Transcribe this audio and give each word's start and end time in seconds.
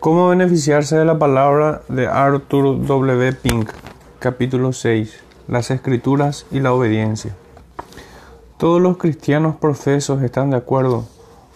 ¿Cómo 0.00 0.28
beneficiarse 0.28 0.96
de 0.96 1.04
la 1.04 1.18
palabra 1.18 1.82
de 1.88 2.06
Arthur 2.06 2.86
W. 2.86 3.32
Pink? 3.32 3.68
Capítulo 4.20 4.72
6. 4.72 5.24
Las 5.48 5.72
escrituras 5.72 6.46
y 6.52 6.60
la 6.60 6.72
obediencia. 6.72 7.34
Todos 8.58 8.80
los 8.80 8.96
cristianos 8.96 9.56
profesos 9.56 10.22
están 10.22 10.50
de 10.50 10.56
acuerdo, 10.56 11.04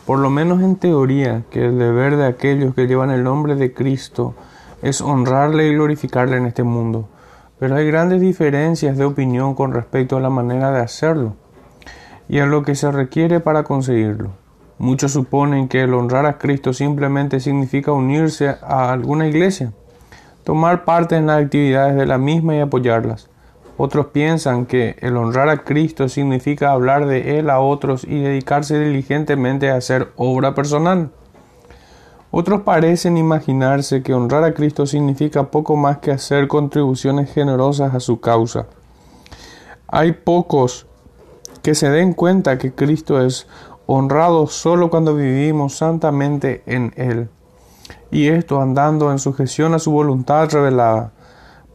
por 0.06 0.18
lo 0.18 0.28
menos 0.28 0.60
en 0.60 0.74
teoría, 0.74 1.44
que 1.50 1.66
el 1.66 1.78
deber 1.78 2.16
de 2.16 2.26
aquellos 2.26 2.74
que 2.74 2.88
llevan 2.88 3.12
el 3.12 3.22
nombre 3.22 3.54
de 3.54 3.72
Cristo 3.72 4.34
es 4.82 5.00
honrarle 5.02 5.68
y 5.68 5.74
glorificarle 5.74 6.36
en 6.36 6.46
este 6.46 6.64
mundo. 6.64 7.08
Pero 7.60 7.76
hay 7.76 7.86
grandes 7.86 8.20
diferencias 8.20 8.98
de 8.98 9.04
opinión 9.04 9.54
con 9.54 9.72
respecto 9.72 10.16
a 10.16 10.20
la 10.20 10.30
manera 10.30 10.72
de 10.72 10.80
hacerlo 10.80 11.36
y 12.28 12.40
a 12.40 12.46
lo 12.46 12.64
que 12.64 12.74
se 12.74 12.90
requiere 12.90 13.38
para 13.38 13.62
conseguirlo. 13.62 14.41
Muchos 14.82 15.12
suponen 15.12 15.68
que 15.68 15.84
el 15.84 15.94
honrar 15.94 16.26
a 16.26 16.38
Cristo 16.38 16.72
simplemente 16.72 17.38
significa 17.38 17.92
unirse 17.92 18.48
a 18.48 18.90
alguna 18.90 19.28
iglesia, 19.28 19.72
tomar 20.42 20.84
parte 20.84 21.14
en 21.14 21.28
las 21.28 21.40
actividades 21.40 21.94
de 21.94 22.04
la 22.04 22.18
misma 22.18 22.56
y 22.56 22.58
apoyarlas. 22.58 23.30
Otros 23.76 24.06
piensan 24.06 24.66
que 24.66 24.96
el 24.98 25.16
honrar 25.16 25.50
a 25.50 25.58
Cristo 25.58 26.08
significa 26.08 26.72
hablar 26.72 27.06
de 27.06 27.38
Él 27.38 27.48
a 27.48 27.60
otros 27.60 28.02
y 28.02 28.22
dedicarse 28.22 28.76
diligentemente 28.76 29.70
a 29.70 29.76
hacer 29.76 30.08
obra 30.16 30.56
personal. 30.56 31.12
Otros 32.32 32.62
parecen 32.62 33.16
imaginarse 33.16 34.02
que 34.02 34.14
honrar 34.14 34.42
a 34.42 34.52
Cristo 34.52 34.86
significa 34.86 35.52
poco 35.52 35.76
más 35.76 35.98
que 35.98 36.10
hacer 36.10 36.48
contribuciones 36.48 37.32
generosas 37.32 37.94
a 37.94 38.00
su 38.00 38.18
causa. 38.18 38.66
Hay 39.86 40.10
pocos 40.10 40.88
que 41.62 41.76
se 41.76 41.88
den 41.88 42.12
cuenta 42.12 42.58
que 42.58 42.72
Cristo 42.72 43.24
es 43.24 43.46
honrado 43.86 44.46
solo 44.46 44.90
cuando 44.90 45.14
vivimos 45.14 45.76
santamente 45.76 46.62
en 46.66 46.92
Él, 46.96 47.28
y 48.10 48.28
esto 48.28 48.60
andando 48.60 49.10
en 49.10 49.18
sujeción 49.18 49.74
a 49.74 49.78
su 49.78 49.90
voluntad 49.90 50.50
revelada. 50.50 51.12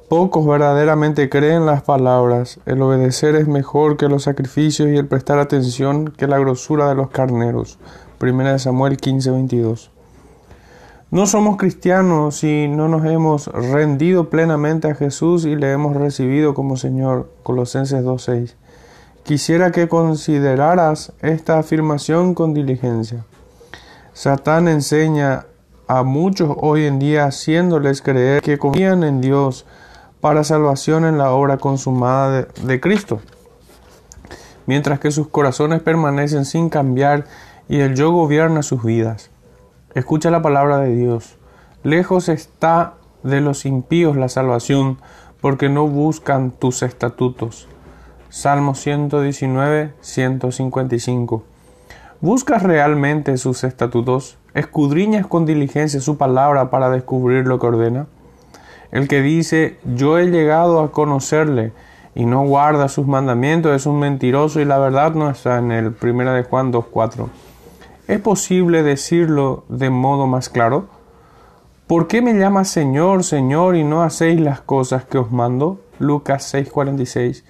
Pocos 0.09 0.47
verdaderamente 0.47 1.29
creen 1.29 1.65
las 1.65 1.83
palabras, 1.83 2.61
el 2.65 2.81
obedecer 2.81 3.35
es 3.35 3.49
mejor 3.49 3.97
que 3.97 4.07
los 4.07 4.23
sacrificios 4.23 4.87
y 4.87 4.95
el 4.95 5.05
prestar 5.05 5.37
atención 5.37 6.07
que 6.07 6.27
la 6.27 6.39
grosura 6.39 6.87
de 6.87 6.95
los 6.95 7.09
carneros. 7.09 7.77
1 8.19 8.57
Samuel 8.59 8.97
15:22. 8.97 9.91
No 11.09 11.25
somos 11.25 11.55
cristianos 11.55 12.35
si 12.35 12.67
no 12.67 12.87
nos 12.87 13.05
hemos 13.05 13.47
rendido 13.47 14.29
plenamente 14.29 14.89
a 14.89 14.95
Jesús 14.95 15.45
y 15.45 15.55
le 15.55 15.71
hemos 15.71 15.95
recibido 15.95 16.53
como 16.53 16.77
Señor. 16.77 17.29
Colosenses 17.43 18.03
2:6. 18.03 18.55
Quisiera 19.27 19.73
que 19.73 19.89
consideraras 19.89 21.11
esta 21.21 21.59
afirmación 21.59 22.33
con 22.33 22.53
diligencia. 22.53 23.25
Satán 24.13 24.69
enseña 24.69 25.47
a 25.85 26.03
muchos 26.03 26.55
hoy 26.61 26.85
en 26.85 26.97
día 26.97 27.25
haciéndoles 27.25 28.01
creer 28.01 28.41
que 28.41 28.57
confían 28.57 29.03
en 29.03 29.19
Dios 29.19 29.65
para 30.21 30.45
salvación 30.45 31.03
en 31.03 31.17
la 31.17 31.31
obra 31.31 31.57
consumada 31.57 32.31
de, 32.31 32.47
de, 32.63 32.79
Cristo, 32.79 33.19
mientras 34.65 35.01
que 35.01 35.11
sus 35.11 35.27
corazones 35.27 35.81
permanecen 35.81 36.45
sin 36.45 36.69
cambiar 36.69 37.25
y 37.67 37.81
el 37.81 37.95
yo 37.95 38.11
gobierna 38.11 38.63
sus 38.63 38.81
vidas. 38.81 39.29
Escucha 39.93 40.31
la 40.31 40.41
palabra 40.41 40.77
de 40.77 40.95
Dios. 40.95 41.35
Lejos 41.83 42.29
está 42.29 42.93
de 43.23 43.41
los 43.41 43.65
impíos 43.65 44.15
la 44.15 44.29
salvación, 44.29 44.99
porque 45.41 45.67
no 45.67 45.85
buscan 45.85 46.51
tus 46.51 46.81
estatutos. 46.81 47.67
Salmo 48.29 48.75
119, 48.75 49.93
155. 50.01 51.43
¿Buscas 52.19 52.61
realmente 52.61 53.37
sus 53.37 53.63
estatutos? 53.63 54.37
¿Escudriñas 54.53 55.25
con 55.27 55.45
diligencia 55.45 56.01
su 56.01 56.17
palabra 56.17 56.69
para 56.69 56.89
descubrir 56.89 57.47
lo 57.47 57.57
que 57.57 57.67
ordena? 57.67 58.07
El 58.91 59.07
que 59.07 59.21
dice, 59.21 59.79
yo 59.95 60.17
he 60.17 60.25
llegado 60.25 60.81
a 60.81 60.91
conocerle 60.91 61.71
y 62.15 62.25
no 62.25 62.43
guarda 62.45 62.89
sus 62.89 63.07
mandamientos 63.07 63.73
es 63.73 63.85
un 63.85 63.99
mentiroso 63.99 64.59
y 64.59 64.65
la 64.65 64.77
verdad 64.77 65.13
no 65.13 65.29
está 65.29 65.59
en 65.59 65.71
él. 65.71 65.93
Primera 65.93 66.33
de 66.33 66.43
Juan 66.43 66.73
2.4. 66.73 67.27
¿Es 68.09 68.19
posible 68.19 68.83
decirlo 68.83 69.63
de 69.69 69.89
modo 69.89 70.27
más 70.27 70.49
claro? 70.49 70.87
¿Por 71.87 72.07
qué 72.07 72.21
me 72.21 72.33
llamas 72.33 72.67
Señor, 72.67 73.23
Señor 73.23 73.77
y 73.77 73.85
no 73.85 74.01
hacéis 74.01 74.41
las 74.41 74.59
cosas 74.59 75.05
que 75.05 75.17
os 75.17 75.31
mando? 75.31 75.79
Lucas 75.99 76.53
6.46. 76.53 77.43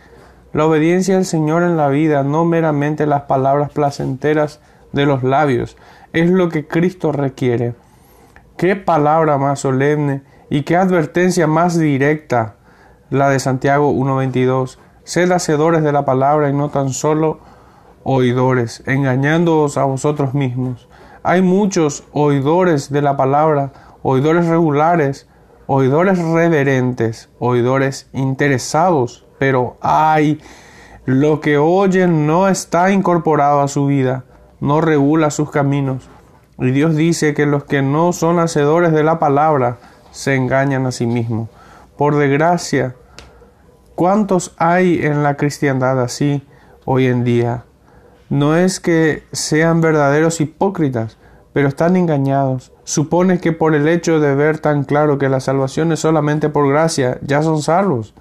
La 0.58 0.66
obediencia 0.66 1.18
al 1.18 1.26
Señor 1.26 1.62
en 1.62 1.78
la 1.78 1.88
vida, 1.88 2.24
no 2.24 2.44
meramente 2.44 3.06
las 3.06 3.22
palabras 3.26 3.70
placenteras 3.70 4.60
de 4.92 5.06
los 5.06 5.22
labios, 5.22 5.78
es 6.14 6.32
lo 6.32 6.50
que 6.50 6.66
Cristo 6.68 7.12
requiere. 7.12 7.76
Qué 8.58 8.76
palabra 8.76 9.38
más 9.38 9.60
solemne 9.60 10.24
y 10.50 10.64
qué 10.64 10.76
advertencia 10.76 11.46
más 11.46 11.78
directa 11.78 12.56
la 13.12 13.30
de 13.30 13.40
Santiago 13.40 13.94
1.22. 13.94 14.80
Sed 15.04 15.32
hacedores 15.32 15.84
de 15.84 15.92
la 15.92 16.06
palabra 16.06 16.50
y 16.50 16.54
no 16.54 16.70
tan 16.70 16.90
solo 16.90 17.40
oidores, 18.02 18.82
engañándoos 18.88 19.78
a 19.78 19.84
vosotros 19.84 20.34
mismos. 20.34 20.90
Hay 21.22 21.44
muchos 21.44 22.04
oidores 22.14 22.92
de 22.92 23.04
la 23.04 23.16
palabra, 23.16 23.74
oidores 24.02 24.48
regulares, 24.48 25.30
oidores 25.68 26.18
reverentes, 26.18 27.30
oidores 27.38 28.10
interesados 28.12 29.27
pero 29.38 29.78
ay, 29.82 30.40
lo 31.06 31.40
que 31.40 31.58
oyen 31.58 32.28
no 32.28 32.48
está 32.48 32.92
incorporado 32.92 33.62
a 33.62 33.68
su 33.68 33.86
vida, 33.86 34.26
no 34.60 34.82
regula 34.82 35.32
sus 35.32 35.52
caminos. 35.52 36.10
Y 36.60 36.72
Dios 36.72 36.96
dice 36.96 37.34
que 37.34 37.46
los 37.46 37.64
que 37.64 37.82
no 37.82 38.14
son 38.14 38.40
hacedores 38.40 38.92
de 38.92 39.04
la 39.04 39.20
palabra 39.20 39.78
se 40.12 40.36
engañan 40.36 40.86
a 40.86 40.92
sí 40.92 41.06
mismos. 41.06 41.50
Por 41.98 42.18
desgracia, 42.18 42.96
¿cuántos 43.96 44.54
hay 44.58 45.06
en 45.06 45.24
la 45.24 45.38
cristiandad 45.38 46.02
así 46.02 46.46
hoy 46.86 47.06
en 47.08 47.24
día? 47.24 47.64
No 48.30 48.56
es 48.56 48.80
que 48.80 49.24
sean 49.32 49.80
verdaderos 49.80 50.42
hipócritas, 50.42 51.18
pero 51.54 51.70
están 51.70 51.96
engañados. 51.96 52.74
Supone 52.84 53.40
que 53.40 53.54
por 53.54 53.76
el 53.76 53.88
hecho 53.88 54.20
de 54.20 54.36
ver 54.36 54.60
tan 54.60 54.84
claro 54.84 55.18
que 55.18 55.30
la 55.30 55.40
salvación 55.40 55.92
es 55.92 56.00
solamente 56.00 56.50
por 56.50 56.68
gracia, 56.68 57.20
ya 57.22 57.42
son 57.44 57.62
salvos 57.62 58.14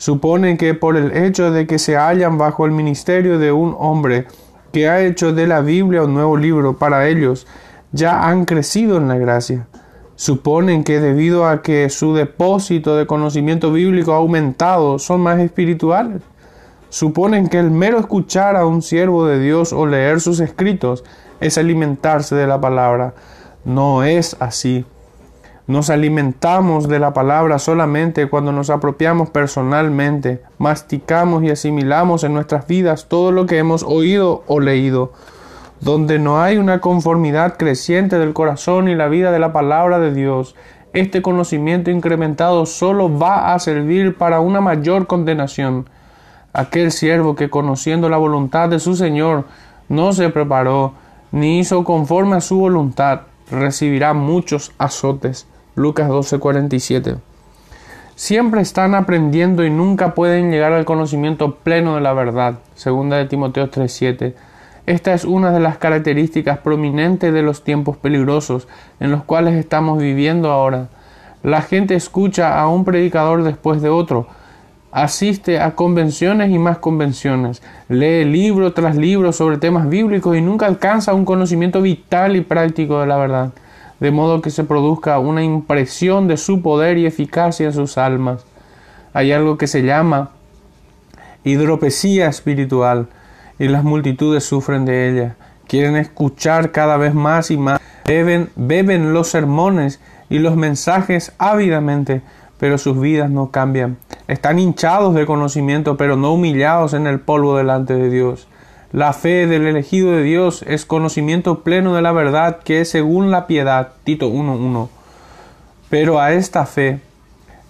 suponen 0.00 0.56
que 0.56 0.72
por 0.72 0.96
el 0.96 1.14
hecho 1.14 1.50
de 1.50 1.66
que 1.66 1.78
se 1.78 1.94
hallan 1.94 2.38
bajo 2.38 2.64
el 2.64 2.72
ministerio 2.72 3.38
de 3.38 3.52
un 3.52 3.76
hombre 3.78 4.26
que 4.72 4.88
ha 4.88 5.02
hecho 5.02 5.34
de 5.34 5.46
la 5.46 5.60
Biblia 5.60 6.04
un 6.04 6.14
nuevo 6.14 6.38
libro 6.38 6.78
para 6.78 7.06
ellos, 7.06 7.46
ya 7.92 8.26
han 8.26 8.46
crecido 8.46 8.96
en 8.96 9.08
la 9.08 9.18
gracia. 9.18 9.66
Suponen 10.16 10.84
que 10.84 11.00
debido 11.00 11.46
a 11.46 11.60
que 11.60 11.90
su 11.90 12.14
depósito 12.14 12.96
de 12.96 13.06
conocimiento 13.06 13.72
bíblico 13.72 14.14
ha 14.14 14.16
aumentado, 14.16 14.98
son 14.98 15.20
más 15.20 15.38
espirituales. 15.38 16.22
Suponen 16.88 17.48
que 17.48 17.58
el 17.58 17.70
mero 17.70 17.98
escuchar 17.98 18.56
a 18.56 18.64
un 18.64 18.80
siervo 18.80 19.26
de 19.26 19.38
Dios 19.38 19.74
o 19.74 19.84
leer 19.84 20.22
sus 20.22 20.40
escritos 20.40 21.04
es 21.40 21.58
alimentarse 21.58 22.34
de 22.34 22.46
la 22.46 22.58
palabra. 22.58 23.12
No 23.66 24.02
es 24.02 24.34
así. 24.40 24.86
Nos 25.70 25.88
alimentamos 25.88 26.88
de 26.88 26.98
la 26.98 27.12
palabra 27.12 27.60
solamente 27.60 28.28
cuando 28.28 28.50
nos 28.50 28.70
apropiamos 28.70 29.30
personalmente, 29.30 30.42
masticamos 30.58 31.44
y 31.44 31.50
asimilamos 31.50 32.24
en 32.24 32.34
nuestras 32.34 32.66
vidas 32.66 33.06
todo 33.06 33.30
lo 33.30 33.46
que 33.46 33.58
hemos 33.58 33.84
oído 33.84 34.42
o 34.48 34.58
leído. 34.58 35.12
Donde 35.80 36.18
no 36.18 36.42
hay 36.42 36.56
una 36.56 36.80
conformidad 36.80 37.56
creciente 37.56 38.18
del 38.18 38.32
corazón 38.32 38.88
y 38.88 38.96
la 38.96 39.06
vida 39.06 39.30
de 39.30 39.38
la 39.38 39.52
palabra 39.52 40.00
de 40.00 40.12
Dios, 40.12 40.56
este 40.92 41.22
conocimiento 41.22 41.92
incrementado 41.92 42.66
solo 42.66 43.16
va 43.16 43.54
a 43.54 43.58
servir 43.60 44.18
para 44.18 44.40
una 44.40 44.60
mayor 44.60 45.06
condenación. 45.06 45.88
Aquel 46.52 46.90
siervo 46.90 47.36
que 47.36 47.48
conociendo 47.48 48.08
la 48.08 48.16
voluntad 48.16 48.70
de 48.70 48.80
su 48.80 48.96
Señor 48.96 49.44
no 49.88 50.12
se 50.14 50.30
preparó, 50.30 50.94
ni 51.30 51.60
hizo 51.60 51.84
conforme 51.84 52.34
a 52.34 52.40
su 52.40 52.58
voluntad, 52.58 53.20
recibirá 53.52 54.14
muchos 54.14 54.72
azotes. 54.76 55.46
Lucas 55.76 56.08
12:47. 56.08 57.18
Siempre 58.16 58.60
están 58.60 58.94
aprendiendo 58.94 59.64
y 59.64 59.70
nunca 59.70 60.14
pueden 60.14 60.50
llegar 60.50 60.72
al 60.72 60.84
conocimiento 60.84 61.54
pleno 61.56 61.94
de 61.94 62.00
la 62.00 62.12
verdad. 62.12 62.58
Segunda 62.74 63.16
de 63.16 63.26
Timoteo 63.26 63.70
3:7. 63.70 64.34
Esta 64.86 65.14
es 65.14 65.24
una 65.24 65.52
de 65.52 65.60
las 65.60 65.78
características 65.78 66.58
prominentes 66.58 67.32
de 67.32 67.42
los 67.42 67.62
tiempos 67.62 67.96
peligrosos 67.96 68.66
en 68.98 69.12
los 69.12 69.22
cuales 69.22 69.54
estamos 69.54 69.98
viviendo 69.98 70.50
ahora. 70.50 70.88
La 71.44 71.62
gente 71.62 71.94
escucha 71.94 72.60
a 72.60 72.68
un 72.68 72.84
predicador 72.84 73.44
después 73.44 73.80
de 73.80 73.88
otro, 73.88 74.26
asiste 74.90 75.60
a 75.60 75.76
convenciones 75.76 76.50
y 76.50 76.58
más 76.58 76.78
convenciones, 76.78 77.62
lee 77.88 78.24
libro 78.24 78.72
tras 78.72 78.96
libro 78.96 79.32
sobre 79.32 79.56
temas 79.56 79.88
bíblicos 79.88 80.36
y 80.36 80.40
nunca 80.40 80.66
alcanza 80.66 81.14
un 81.14 81.24
conocimiento 81.24 81.80
vital 81.80 82.34
y 82.34 82.40
práctico 82.40 83.00
de 83.00 83.06
la 83.06 83.16
verdad 83.16 83.52
de 84.00 84.10
modo 84.10 84.40
que 84.40 84.50
se 84.50 84.64
produzca 84.64 85.18
una 85.18 85.44
impresión 85.44 86.26
de 86.26 86.36
su 86.36 86.62
poder 86.62 86.98
y 86.98 87.06
eficacia 87.06 87.66
en 87.66 87.72
sus 87.72 87.98
almas. 87.98 88.44
Hay 89.12 89.32
algo 89.32 89.58
que 89.58 89.66
se 89.66 89.82
llama 89.82 90.30
hidropesía 91.44 92.28
espiritual 92.28 93.08
y 93.58 93.68
las 93.68 93.84
multitudes 93.84 94.44
sufren 94.44 94.84
de 94.84 95.10
ella. 95.10 95.36
Quieren 95.68 95.96
escuchar 95.96 96.72
cada 96.72 96.96
vez 96.96 97.14
más 97.14 97.50
y 97.50 97.56
más, 97.56 97.80
beben, 98.06 98.50
beben 98.56 99.12
los 99.12 99.28
sermones 99.28 100.00
y 100.28 100.38
los 100.38 100.56
mensajes 100.56 101.32
ávidamente, 101.38 102.22
pero 102.58 102.78
sus 102.78 102.98
vidas 102.98 103.30
no 103.30 103.50
cambian. 103.50 103.98
Están 104.28 104.58
hinchados 104.58 105.14
de 105.14 105.26
conocimiento, 105.26 105.96
pero 105.96 106.16
no 106.16 106.32
humillados 106.32 106.94
en 106.94 107.06
el 107.06 107.20
polvo 107.20 107.56
delante 107.56 107.94
de 107.94 108.10
Dios. 108.10 108.48
La 108.92 109.12
fe 109.12 109.46
del 109.46 109.68
elegido 109.68 110.10
de 110.10 110.24
Dios 110.24 110.64
es 110.66 110.84
conocimiento 110.84 111.60
pleno 111.60 111.94
de 111.94 112.02
la 112.02 112.10
verdad 112.10 112.58
que 112.64 112.80
es 112.80 112.90
según 112.90 113.30
la 113.30 113.46
piedad. 113.46 113.92
Tito 114.02 114.28
1.1. 114.28 114.88
Pero 115.88 116.18
a 116.18 116.32
esta 116.32 116.66
fe, 116.66 117.00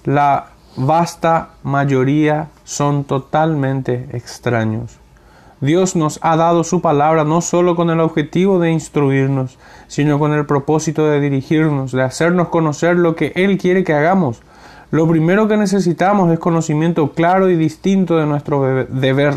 la 0.04 0.46
vasta 0.76 1.50
mayoría 1.62 2.48
son 2.64 3.04
totalmente 3.04 4.08
extraños. 4.14 4.96
Dios 5.60 5.94
nos 5.94 6.18
ha 6.22 6.36
dado 6.36 6.64
su 6.64 6.80
palabra 6.80 7.24
no 7.24 7.42
solo 7.42 7.76
con 7.76 7.90
el 7.90 8.00
objetivo 8.00 8.58
de 8.58 8.70
instruirnos, 8.70 9.58
sino 9.88 10.18
con 10.18 10.32
el 10.32 10.46
propósito 10.46 11.04
de 11.04 11.20
dirigirnos, 11.20 11.92
de 11.92 12.02
hacernos 12.02 12.48
conocer 12.48 12.96
lo 12.96 13.14
que 13.14 13.32
Él 13.36 13.58
quiere 13.58 13.84
que 13.84 13.92
hagamos. 13.92 14.40
Lo 14.90 15.06
primero 15.06 15.48
que 15.48 15.58
necesitamos 15.58 16.32
es 16.32 16.38
conocimiento 16.38 17.12
claro 17.12 17.50
y 17.50 17.56
distinto 17.56 18.16
de 18.16 18.24
nuestro 18.24 18.86
deber, 18.86 19.34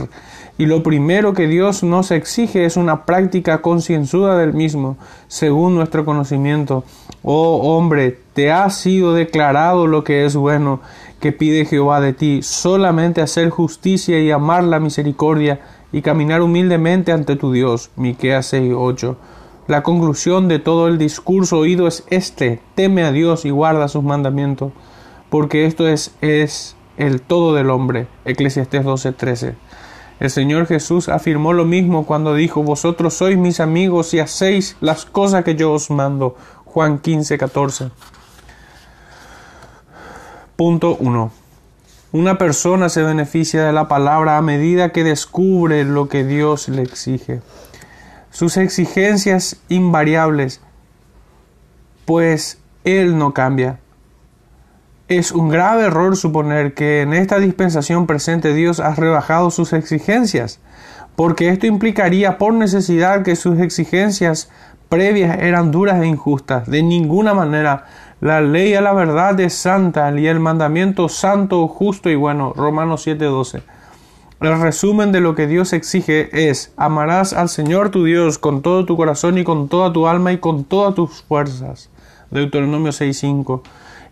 y 0.58 0.68
lo 0.68 0.84
primero 0.84 1.34
que 1.34 1.48
Dios 1.48 1.84
nos 1.84 2.12
exige 2.12 2.66
es 2.66 2.78
una 2.78 3.06
práctica 3.06 3.62
concienzuda 3.62 4.38
del 4.38 4.54
mismo, 4.54 4.98
según 5.28 5.76
nuestro 5.76 6.06
conocimiento. 6.06 6.84
Oh 7.24 7.76
hombre, 7.76 8.20
te 8.34 8.52
ha 8.52 8.70
sido 8.70 9.14
declarado 9.14 9.88
lo 9.88 10.04
que 10.04 10.26
es 10.26 10.36
bueno, 10.36 10.82
que 11.20 11.32
pide 11.32 11.66
Jehová 11.66 12.02
de 12.02 12.14
ti, 12.14 12.42
solamente 12.44 13.22
hacer 13.22 13.50
justicia 13.50 14.20
y 14.20 14.30
amar 14.30 14.64
la 14.64 14.80
misericordia 14.80 15.62
y 15.92 16.02
caminar 16.02 16.42
humildemente 16.42 17.12
ante 17.12 17.36
tu 17.36 17.52
Dios. 17.52 17.92
Miqueas 17.96 18.54
6:8. 18.54 19.16
La 19.68 19.82
conclusión 19.82 20.50
de 20.50 20.60
todo 20.60 20.88
el 20.88 20.98
discurso 20.98 21.60
oído 21.60 21.88
es 21.88 22.04
este: 22.10 22.60
teme 22.76 23.04
a 23.04 23.12
Dios 23.12 23.46
y 23.46 23.50
guarda 23.50 23.88
sus 23.88 24.04
mandamientos, 24.04 24.74
porque 25.30 25.66
esto 25.66 25.88
es, 25.88 26.14
es 26.22 26.76
el 26.98 27.22
todo 27.22 27.56
del 27.56 27.70
hombre. 27.70 28.08
Eclesiastés 28.26 28.84
12:13. 28.84 29.56
El 30.20 30.30
Señor 30.30 30.68
Jesús 30.68 31.10
afirmó 31.10 31.54
lo 31.54 31.66
mismo 31.66 32.06
cuando 32.06 32.36
dijo: 32.36 32.64
Vosotros 32.64 33.14
sois 33.14 33.38
mis 33.38 33.60
amigos 33.60 34.14
y 34.14 34.20
hacéis 34.20 34.78
las 34.80 35.06
cosas 35.06 35.44
que 35.44 35.56
yo 35.56 35.72
os 35.72 35.90
mando. 35.90 36.36
Juan 36.66 37.02
15:14. 37.02 37.92
Punto 40.56 40.96
1. 41.00 41.32
Una 42.12 42.38
persona 42.38 42.90
se 42.90 43.02
beneficia 43.02 43.64
de 43.64 43.74
la 43.74 43.88
palabra 43.88 44.38
a 44.38 44.42
medida 44.44 44.92
que 44.92 45.04
descubre 45.04 45.84
lo 45.84 46.10
que 46.10 46.24
Dios 46.24 46.70
le 46.70 46.84
exige. 46.84 47.42
Sus 48.30 48.58
exigencias 48.58 49.58
invariables, 49.68 50.62
pues 52.06 52.60
Él 52.84 53.18
no 53.18 53.34
cambia. 53.34 53.80
Es 55.10 55.34
un 55.34 55.50
grave 55.50 55.84
error 55.84 56.16
suponer 56.16 56.74
que 56.74 57.02
en 57.02 57.14
esta 57.14 57.38
dispensación 57.38 58.08
presente 58.08 58.54
Dios 58.54 58.80
ha 58.80 58.96
rebajado 58.96 59.52
sus 59.52 59.74
exigencias, 59.74 60.62
porque 61.18 61.50
esto 61.50 61.68
implicaría 61.68 62.38
por 62.38 62.54
necesidad 62.54 63.22
que 63.22 63.36
sus 63.36 63.60
exigencias 63.60 64.50
previas 64.88 65.40
eran 65.40 65.72
duras 65.72 66.02
e 66.02 66.08
injustas. 66.08 66.70
De 66.70 66.84
ninguna 66.84 67.34
manera 67.34 67.86
la 68.22 68.40
ley 68.40 68.76
a 68.76 68.82
la 68.82 68.94
verdad 68.94 69.38
es 69.42 69.54
santa 69.54 70.18
y 70.18 70.28
el 70.28 70.40
mandamiento 70.40 71.10
santo, 71.10 71.68
justo 71.68 72.10
y 72.10 72.16
bueno. 72.16 72.54
Romanos 72.56 73.06
7:12. 73.06 73.62
El 74.40 74.62
resumen 74.62 75.12
de 75.12 75.20
lo 75.20 75.36
que 75.36 75.48
Dios 75.48 75.74
exige 75.74 76.30
es, 76.50 76.72
amarás 76.78 77.34
al 77.34 77.50
Señor 77.50 77.90
tu 77.90 78.06
Dios 78.06 78.38
con 78.38 78.62
todo 78.62 78.86
tu 78.86 78.96
corazón 78.96 79.38
y 79.38 79.44
con 79.44 79.68
toda 79.68 79.92
tu 79.92 80.08
alma 80.08 80.32
y 80.32 80.38
con 80.38 80.64
todas 80.64 80.96
tus 80.96 81.24
fuerzas. 81.24 81.90
Deuteronomio 82.32 82.94
6:5. 82.94 83.62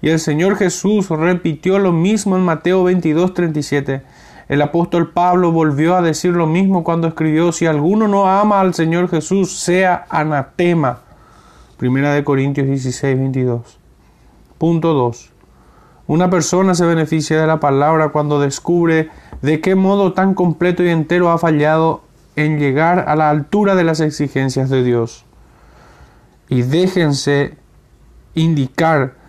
Y 0.02 0.10
el 0.10 0.20
Señor 0.20 0.56
Jesús 0.56 1.10
repitió 1.10 1.78
lo 1.78 1.92
mismo 1.92 2.36
en 2.36 2.44
Mateo 2.44 2.84
22:37. 2.84 4.02
El 4.50 4.62
apóstol 4.62 5.12
Pablo 5.12 5.52
volvió 5.52 5.96
a 5.96 6.02
decir 6.02 6.34
lo 6.34 6.48
mismo 6.48 6.84
cuando 6.84 7.08
escribió, 7.08 7.52
si 7.52 7.68
alguno 7.68 8.08
no 8.08 8.28
ama 8.28 8.60
al 8.60 8.74
Señor 8.74 9.10
Jesús, 9.10 9.56
sea 9.56 10.06
anatema. 10.10 11.00
Primera 11.78 12.14
de 12.14 12.24
Corintios 12.24 12.68
16:22. 12.68 13.78
Punto 14.58 14.94
2. 14.94 15.30
Una 16.08 16.30
persona 16.30 16.76
se 16.76 16.86
beneficia 16.86 17.40
de 17.40 17.48
la 17.48 17.60
palabra 17.60 18.10
cuando 18.10 18.42
descubre 18.42 19.10
de 19.42 19.62
qué 19.62 19.76
modo 19.76 20.14
tan 20.14 20.34
completo 20.34 20.84
y 20.84 20.90
entero 20.90 21.32
ha 21.32 21.38
fallado 21.38 22.04
en 22.36 22.60
llegar 22.60 23.06
a 23.08 23.16
la 23.16 23.30
altura 23.30 23.76
de 23.76 23.84
las 23.84 24.00
exigencias 24.00 24.70
de 24.70 24.84
Dios. 24.84 25.26
Y 26.50 26.64
déjense 26.64 27.56
indicar 28.34 29.21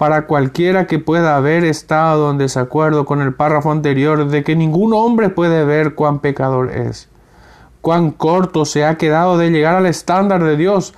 para 0.00 0.26
cualquiera 0.26 0.86
que 0.86 0.98
pueda 0.98 1.36
haber 1.36 1.62
estado 1.62 2.30
en 2.30 2.38
desacuerdo 2.38 3.04
con 3.04 3.20
el 3.20 3.34
párrafo 3.34 3.70
anterior 3.70 4.28
de 4.28 4.42
que 4.42 4.56
ningún 4.56 4.94
hombre 4.94 5.28
puede 5.28 5.62
ver 5.66 5.94
cuán 5.94 6.20
pecador 6.20 6.70
es, 6.70 7.10
cuán 7.82 8.10
corto 8.10 8.64
se 8.64 8.86
ha 8.86 8.96
quedado 8.96 9.36
de 9.36 9.50
llegar 9.50 9.76
al 9.76 9.84
estándar 9.84 10.42
de 10.42 10.56
Dios, 10.56 10.94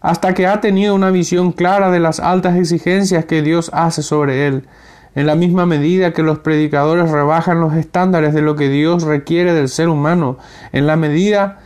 hasta 0.00 0.34
que 0.34 0.48
ha 0.48 0.60
tenido 0.60 0.96
una 0.96 1.12
visión 1.12 1.52
clara 1.52 1.92
de 1.92 2.00
las 2.00 2.18
altas 2.18 2.56
exigencias 2.56 3.26
que 3.26 3.42
Dios 3.42 3.70
hace 3.72 4.02
sobre 4.02 4.48
él, 4.48 4.66
en 5.14 5.26
la 5.26 5.36
misma 5.36 5.64
medida 5.64 6.12
que 6.12 6.24
los 6.24 6.40
predicadores 6.40 7.12
rebajan 7.12 7.60
los 7.60 7.74
estándares 7.74 8.34
de 8.34 8.42
lo 8.42 8.56
que 8.56 8.68
Dios 8.68 9.04
requiere 9.04 9.54
del 9.54 9.68
ser 9.68 9.88
humano, 9.88 10.36
en 10.72 10.88
la 10.88 10.96
medida 10.96 11.60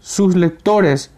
sus 0.00 0.34
lectores 0.34 1.12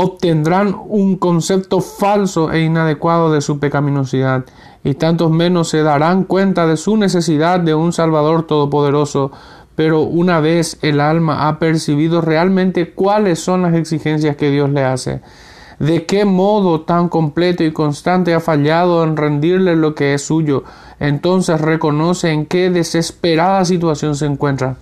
obtendrán 0.00 0.76
un 0.86 1.16
concepto 1.16 1.80
falso 1.80 2.52
e 2.52 2.60
inadecuado 2.60 3.32
de 3.32 3.40
su 3.40 3.58
pecaminosidad, 3.58 4.44
y 4.84 4.94
tantos 4.94 5.32
menos 5.32 5.70
se 5.70 5.82
darán 5.82 6.22
cuenta 6.22 6.68
de 6.68 6.76
su 6.76 6.96
necesidad 6.96 7.58
de 7.58 7.74
un 7.74 7.92
Salvador 7.92 8.46
todopoderoso, 8.46 9.32
pero 9.74 10.02
una 10.02 10.38
vez 10.38 10.78
el 10.82 11.00
alma 11.00 11.48
ha 11.48 11.58
percibido 11.58 12.20
realmente 12.20 12.92
cuáles 12.92 13.40
son 13.40 13.62
las 13.62 13.74
exigencias 13.74 14.36
que 14.36 14.52
Dios 14.52 14.70
le 14.70 14.84
hace, 14.84 15.20
de 15.80 16.06
qué 16.06 16.24
modo 16.24 16.82
tan 16.82 17.08
completo 17.08 17.64
y 17.64 17.72
constante 17.72 18.34
ha 18.34 18.40
fallado 18.40 19.02
en 19.02 19.16
rendirle 19.16 19.74
lo 19.74 19.96
que 19.96 20.14
es 20.14 20.22
suyo, 20.22 20.62
entonces 21.00 21.60
reconoce 21.60 22.30
en 22.30 22.46
qué 22.46 22.70
desesperada 22.70 23.64
situación 23.64 24.14
se 24.14 24.26
encuentra. 24.26 24.76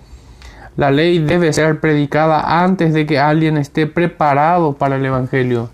La 0.77 0.91
ley 0.91 1.19
debe 1.21 1.55
ser 1.55 1.81
predicada 1.81 2.63
antes 2.63 2.93
de 2.93 3.07
que 3.07 3.19
alguien 3.19 3.57
esté 3.57 3.87
preparado 3.87 4.75
para 4.75 4.97
el 4.97 5.07
Evangelio. 5.07 5.71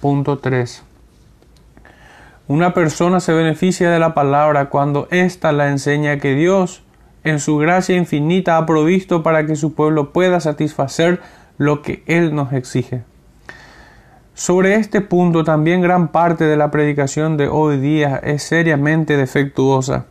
Punto 0.00 0.38
3. 0.38 0.84
Una 2.46 2.72
persona 2.72 3.18
se 3.18 3.32
beneficia 3.32 3.90
de 3.90 3.98
la 3.98 4.14
palabra 4.14 4.68
cuando 4.68 5.08
ésta 5.10 5.50
la 5.50 5.70
enseña 5.70 6.18
que 6.18 6.34
Dios 6.34 6.82
en 7.24 7.40
su 7.40 7.56
gracia 7.56 7.96
infinita 7.96 8.58
ha 8.58 8.66
provisto 8.66 9.24
para 9.24 9.44
que 9.44 9.56
su 9.56 9.74
pueblo 9.74 10.12
pueda 10.12 10.38
satisfacer 10.38 11.20
lo 11.58 11.82
que 11.82 12.04
Él 12.06 12.32
nos 12.32 12.52
exige. 12.52 13.02
Sobre 14.34 14.76
este 14.76 15.00
punto 15.00 15.42
también 15.42 15.82
gran 15.82 16.08
parte 16.08 16.44
de 16.44 16.56
la 16.56 16.70
predicación 16.70 17.36
de 17.36 17.48
hoy 17.48 17.78
día 17.78 18.20
es 18.22 18.44
seriamente 18.44 19.16
defectuosa. 19.16 20.06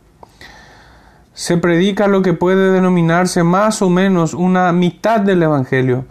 Se 1.34 1.56
predica 1.56 2.08
lo 2.08 2.20
que 2.22 2.34
puede 2.34 2.72
denominarse 2.72 3.42
más 3.42 3.80
o 3.80 3.88
menos 3.88 4.34
una 4.34 4.70
mitad 4.72 5.20
del 5.20 5.42
Evangelio, 5.42 6.04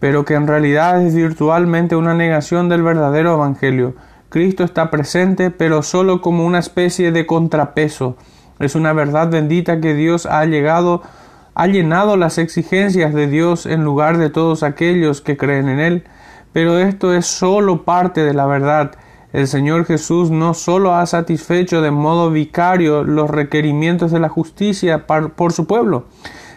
pero 0.00 0.24
que 0.24 0.34
en 0.34 0.48
realidad 0.48 1.00
es 1.00 1.14
virtualmente 1.14 1.94
una 1.94 2.14
negación 2.14 2.68
del 2.68 2.82
verdadero 2.82 3.34
Evangelio. 3.34 3.94
Cristo 4.30 4.64
está 4.64 4.90
presente, 4.90 5.50
pero 5.50 5.82
solo 5.82 6.20
como 6.20 6.44
una 6.44 6.58
especie 6.58 7.12
de 7.12 7.24
contrapeso, 7.24 8.16
es 8.58 8.74
una 8.74 8.92
verdad 8.92 9.30
bendita 9.30 9.80
que 9.80 9.94
Dios 9.94 10.26
ha 10.26 10.44
llegado, 10.44 11.02
ha 11.54 11.66
llenado 11.66 12.16
las 12.16 12.38
exigencias 12.38 13.14
de 13.14 13.26
Dios 13.26 13.66
en 13.66 13.84
lugar 13.84 14.18
de 14.18 14.30
todos 14.30 14.62
aquellos 14.62 15.20
que 15.20 15.36
creen 15.36 15.68
en 15.68 15.80
Él. 15.80 16.04
Pero 16.52 16.78
esto 16.78 17.14
es 17.14 17.26
solo 17.26 17.84
parte 17.84 18.22
de 18.22 18.32
la 18.32 18.46
verdad. 18.46 18.92
El 19.34 19.48
Señor 19.48 19.84
Jesús 19.84 20.30
no 20.30 20.54
solo 20.54 20.94
ha 20.94 21.04
satisfecho 21.06 21.82
de 21.82 21.90
modo 21.90 22.30
vicario 22.30 23.02
los 23.02 23.28
requerimientos 23.28 24.12
de 24.12 24.20
la 24.20 24.28
justicia 24.28 25.08
por 25.08 25.52
su 25.52 25.66
pueblo, 25.66 26.04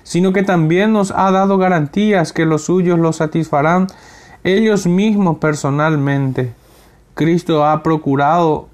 sino 0.04 0.32
que 0.32 0.44
también 0.44 0.94
nos 0.94 1.10
ha 1.10 1.32
dado 1.32 1.58
garantías 1.58 2.34
que 2.34 2.46
los 2.46 2.66
suyos 2.66 3.00
lo 3.00 3.14
satisfarán 3.14 3.88
ellos 4.44 4.86
mismos 4.86 5.40
personalmente. 5.40 6.54
Cristo 7.16 7.66
ha 7.66 7.82
procurado 7.82 8.68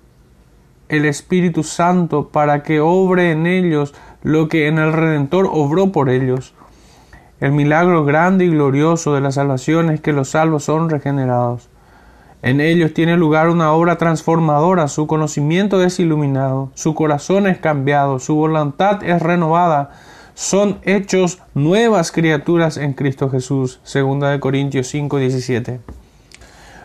el 0.89 1.05
Espíritu 1.05 1.63
Santo 1.63 2.27
para 2.27 2.61
que 2.61 2.81
obre 2.81 3.31
en 3.31 3.47
ellos 3.47 3.93
lo 4.21 4.49
que 4.49 4.67
en 4.67 4.79
el 4.79 4.91
Redentor 4.91 5.47
obró 5.49 5.93
por 5.93 6.09
ellos. 6.09 6.53
El 7.39 7.53
milagro 7.53 8.03
grande 8.03 8.43
y 8.43 8.49
glorioso 8.49 9.13
de 9.13 9.21
la 9.21 9.31
salvación 9.31 9.91
es 9.91 10.01
que 10.01 10.11
los 10.11 10.31
salvos 10.31 10.65
son 10.65 10.89
regenerados. 10.89 11.69
En 12.43 12.59
ellos 12.59 12.93
tiene 12.93 13.15
lugar 13.15 13.47
una 13.47 13.71
obra 13.71 13.97
transformadora, 13.97 14.89
su 14.89 15.07
conocimiento 15.07 15.81
es 15.81 15.97
iluminado, 16.01 16.71
su 16.73 16.93
corazón 16.93 17.47
es 17.47 17.57
cambiado, 17.57 18.19
su 18.19 18.35
voluntad 18.35 19.01
es 19.01 19.21
renovada, 19.21 19.91
son 20.33 20.79
hechos 20.83 21.39
nuevas 21.53 22.11
criaturas 22.11 22.75
en 22.75 22.91
Cristo 22.93 23.29
Jesús. 23.29 23.79
Segunda 23.83 24.29
de 24.29 24.41
Corintios 24.41 24.87
5, 24.87 25.19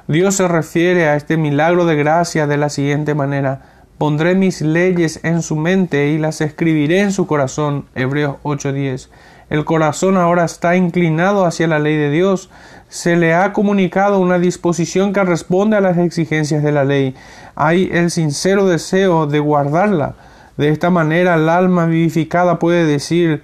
Dios 0.06 0.34
se 0.36 0.46
refiere 0.46 1.08
a 1.08 1.16
este 1.16 1.36
milagro 1.36 1.86
de 1.86 1.96
gracia 1.96 2.46
de 2.46 2.56
la 2.56 2.68
siguiente 2.68 3.16
manera. 3.16 3.62
Pondré 3.98 4.36
mis 4.36 4.60
leyes 4.60 5.18
en 5.24 5.42
su 5.42 5.56
mente 5.56 6.10
y 6.10 6.18
las 6.18 6.40
escribiré 6.40 7.00
en 7.00 7.10
su 7.10 7.26
corazón. 7.26 7.86
Hebreos 7.96 8.36
8:10. 8.44 9.08
El 9.50 9.64
corazón 9.64 10.16
ahora 10.16 10.44
está 10.44 10.76
inclinado 10.76 11.46
hacia 11.46 11.66
la 11.66 11.78
ley 11.78 11.96
de 11.96 12.10
Dios. 12.10 12.50
Se 12.88 13.16
le 13.16 13.34
ha 13.34 13.52
comunicado 13.52 14.18
una 14.18 14.38
disposición 14.38 15.12
que 15.12 15.24
responde 15.24 15.76
a 15.76 15.80
las 15.80 15.96
exigencias 15.98 16.62
de 16.62 16.72
la 16.72 16.84
ley. 16.84 17.14
Hay 17.54 17.88
el 17.92 18.10
sincero 18.10 18.66
deseo 18.66 19.26
de 19.26 19.38
guardarla. 19.40 20.14
De 20.56 20.68
esta 20.68 20.90
manera 20.90 21.34
el 21.34 21.48
alma 21.48 21.86
vivificada 21.86 22.58
puede 22.58 22.84
decir 22.84 23.42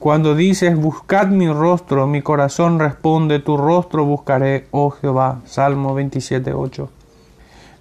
cuando 0.00 0.34
dices 0.34 0.76
buscad 0.76 1.26
mi 1.26 1.46
rostro, 1.46 2.06
mi 2.06 2.22
corazón 2.22 2.78
responde 2.78 3.38
tu 3.38 3.58
rostro 3.58 4.06
buscaré, 4.06 4.66
oh 4.70 4.88
Jehová. 4.88 5.40
Salmo 5.44 5.94
27.8. 5.94 6.88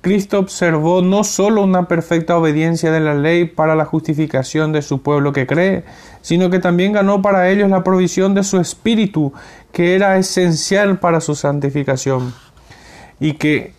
Cristo 0.01 0.39
observó 0.39 1.01
no 1.01 1.23
sólo 1.23 1.61
una 1.61 1.87
perfecta 1.87 2.37
obediencia 2.37 2.91
de 2.91 2.99
la 2.99 3.13
ley 3.13 3.45
para 3.45 3.75
la 3.75 3.85
justificación 3.85 4.73
de 4.73 4.81
su 4.81 5.01
pueblo 5.01 5.31
que 5.31 5.47
cree, 5.47 5.85
sino 6.21 6.49
que 6.49 6.59
también 6.59 6.93
ganó 6.93 7.21
para 7.21 7.49
ellos 7.49 7.69
la 7.69 7.83
provisión 7.83 8.33
de 8.33 8.43
su 8.43 8.59
espíritu, 8.59 9.33
que 9.71 9.95
era 9.95 10.17
esencial 10.17 10.99
para 10.99 11.21
su 11.21 11.35
santificación, 11.35 12.33
y 13.19 13.33
que 13.33 13.73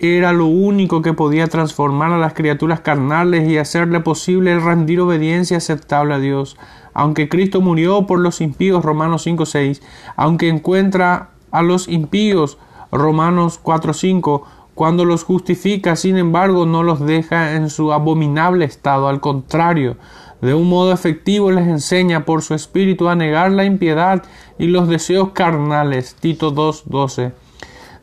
era 0.00 0.32
lo 0.32 0.46
único 0.46 1.02
que 1.02 1.12
podía 1.12 1.46
transformar 1.46 2.12
a 2.12 2.18
las 2.18 2.32
criaturas 2.32 2.80
carnales 2.80 3.48
y 3.48 3.58
hacerle 3.58 4.00
posible 4.00 4.58
rendir 4.58 5.00
obediencia 5.00 5.58
aceptable 5.58 6.14
a 6.14 6.18
Dios. 6.18 6.56
Aunque 6.94 7.28
Cristo 7.28 7.60
murió 7.60 8.06
por 8.06 8.18
los 8.18 8.40
impíos, 8.40 8.82
Romanos 8.82 9.26
5.6, 9.26 9.82
aunque 10.16 10.48
encuentra 10.48 11.28
a 11.50 11.62
los 11.62 11.86
impíos, 11.86 12.56
Romanos 12.90 13.60
4.5, 13.62 14.42
cuando 14.74 15.04
los 15.04 15.24
justifica, 15.24 15.94
sin 15.94 16.16
embargo, 16.16 16.64
no 16.64 16.82
los 16.82 17.00
deja 17.00 17.54
en 17.54 17.68
su 17.68 17.92
abominable 17.92 18.64
estado, 18.64 19.08
al 19.08 19.20
contrario, 19.20 19.96
de 20.40 20.54
un 20.54 20.68
modo 20.68 20.92
efectivo 20.92 21.50
les 21.50 21.68
enseña 21.68 22.24
por 22.24 22.42
su 22.42 22.54
espíritu 22.54 23.08
a 23.08 23.14
negar 23.14 23.52
la 23.52 23.64
impiedad 23.64 24.22
y 24.58 24.66
los 24.66 24.88
deseos 24.88 25.30
carnales. 25.30 26.16
Tito 26.18 26.54
2.12. 26.54 27.32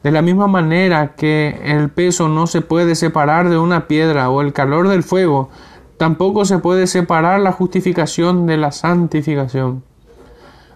De 0.03 0.12
la 0.12 0.22
misma 0.22 0.48
manera 0.48 1.15
que 1.15 1.60
el 1.65 1.89
peso 1.89 2.29
no 2.29 2.48
se 2.48 2.62
puede 2.62 2.96
separar 2.96 3.50
de 3.50 3.58
una 3.58 3.88
piedra 3.88 4.29
o 4.29 4.41
el 4.41 4.53
calor 4.53 4.88
del 4.88 5.03
fuego, 5.03 5.50
tampoco 5.98 6.46
se 6.46 6.60
puede 6.60 6.88
separar 6.88 7.39
la 7.41 7.51
justificación 7.51 8.46
de 8.46 8.58
la 8.58 8.72
santificación. 8.72 9.84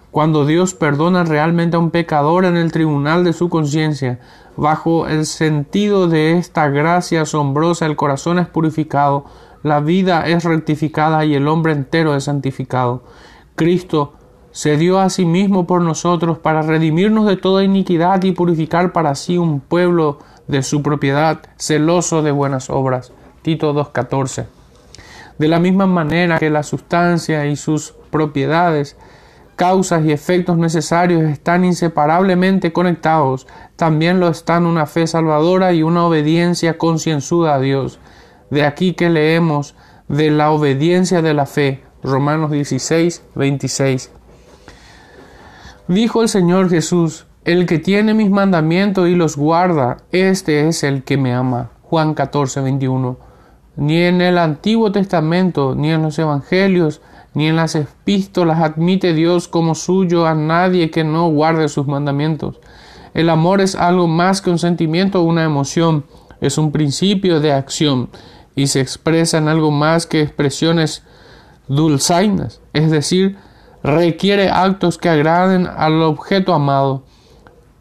Cuando 0.09 0.45
Dios 0.45 0.73
perdona 0.73 1.23
realmente 1.23 1.77
a 1.77 1.79
un 1.79 1.91
pecador 1.91 2.43
en 2.43 2.57
el 2.57 2.71
tribunal 2.71 3.23
de 3.23 3.31
su 3.31 3.47
conciencia, 3.47 4.19
bajo 4.57 5.07
el 5.07 5.25
sentido 5.25 6.09
de 6.09 6.37
esta 6.37 6.67
gracia 6.67 7.21
asombrosa 7.21 7.85
el 7.85 7.95
corazón 7.95 8.37
es 8.37 8.47
purificado, 8.47 9.25
la 9.63 9.79
vida 9.79 10.27
es 10.27 10.43
rectificada 10.43 11.25
y 11.25 11.35
el 11.35 11.47
hombre 11.47 11.73
entero 11.73 12.15
es 12.15 12.25
santificado. 12.25 13.03
Cristo 13.55 14.13
se 14.51 14.75
dio 14.77 14.99
a 14.99 15.09
sí 15.09 15.25
mismo 15.25 15.65
por 15.65 15.81
nosotros 15.81 16.37
para 16.37 16.61
redimirnos 16.61 17.25
de 17.25 17.37
toda 17.37 17.63
iniquidad 17.63 18.23
y 18.23 18.31
purificar 18.31 18.91
para 18.91 19.15
sí 19.15 19.37
un 19.37 19.59
pueblo 19.59 20.19
de 20.47 20.63
su 20.63 20.81
propiedad, 20.81 21.41
celoso 21.57 22.21
de 22.21 22.31
buenas 22.31 22.69
obras. 22.69 23.13
Tito 23.41 23.73
2.14. 23.73 24.47
De 25.37 25.47
la 25.47 25.59
misma 25.59 25.87
manera 25.87 26.37
que 26.37 26.49
la 26.49 26.63
sustancia 26.63 27.45
y 27.47 27.55
sus 27.55 27.93
propiedades 28.11 28.97
causas 29.55 30.03
y 30.05 30.11
efectos 30.11 30.57
necesarios 30.57 31.23
están 31.23 31.63
inseparablemente 31.65 32.73
conectados, 32.73 33.47
también 33.75 34.19
lo 34.19 34.27
están 34.27 34.65
una 34.65 34.85
fe 34.87 35.05
salvadora 35.07 35.71
y 35.71 35.83
una 35.83 36.05
obediencia 36.05 36.77
concienzuda 36.77 37.55
a 37.55 37.59
Dios. 37.59 37.99
De 38.51 38.65
aquí 38.65 38.93
que 38.93 39.09
leemos 39.09 39.75
de 40.09 40.29
la 40.29 40.51
obediencia 40.51 41.21
de 41.21 41.33
la 41.33 41.45
fe, 41.45 41.83
Romanos 42.03 42.51
16, 42.51 43.23
26. 43.33 44.11
Dijo 45.87 46.21
el 46.21 46.27
Señor 46.27 46.69
Jesús, 46.69 47.27
el 47.45 47.65
que 47.65 47.79
tiene 47.79 48.13
mis 48.13 48.29
mandamientos 48.29 49.07
y 49.07 49.15
los 49.15 49.37
guarda, 49.37 49.97
este 50.11 50.67
es 50.67 50.83
el 50.83 51.03
que 51.03 51.15
me 51.15 51.33
ama. 51.33 51.71
Juan 51.83 52.13
14, 52.13 52.59
21. 52.59 53.17
Ni 53.77 54.01
en 54.01 54.19
el 54.19 54.37
Antiguo 54.37 54.91
Testamento, 54.91 55.73
ni 55.73 55.91
en 55.91 56.01
los 56.01 56.19
Evangelios, 56.19 57.01
ni 57.33 57.47
en 57.47 57.55
las 57.55 57.75
epístolas 57.75 58.59
admite 58.59 59.13
Dios 59.13 59.47
como 59.47 59.75
suyo 59.75 60.27
a 60.27 60.35
nadie 60.35 60.91
que 60.91 61.05
no 61.05 61.29
guarde 61.29 61.69
sus 61.69 61.87
mandamientos. 61.87 62.59
El 63.13 63.29
amor 63.29 63.61
es 63.61 63.75
algo 63.75 64.07
más 64.07 64.41
que 64.41 64.49
un 64.49 64.59
sentimiento 64.59 65.21
o 65.21 65.23
una 65.23 65.45
emoción, 65.45 66.03
es 66.41 66.57
un 66.57 66.73
principio 66.73 67.39
de 67.39 67.53
acción 67.53 68.09
y 68.55 68.67
se 68.67 68.81
expresa 68.81 69.37
en 69.37 69.47
algo 69.47 69.71
más 69.71 70.05
que 70.05 70.21
expresiones 70.21 71.03
dulzainas, 71.67 72.61
es 72.73 72.91
decir, 72.91 73.37
requiere 73.83 74.49
actos 74.49 74.97
que 74.97 75.09
agraden 75.09 75.67
al 75.67 76.01
objeto 76.01 76.53
amado, 76.53 77.03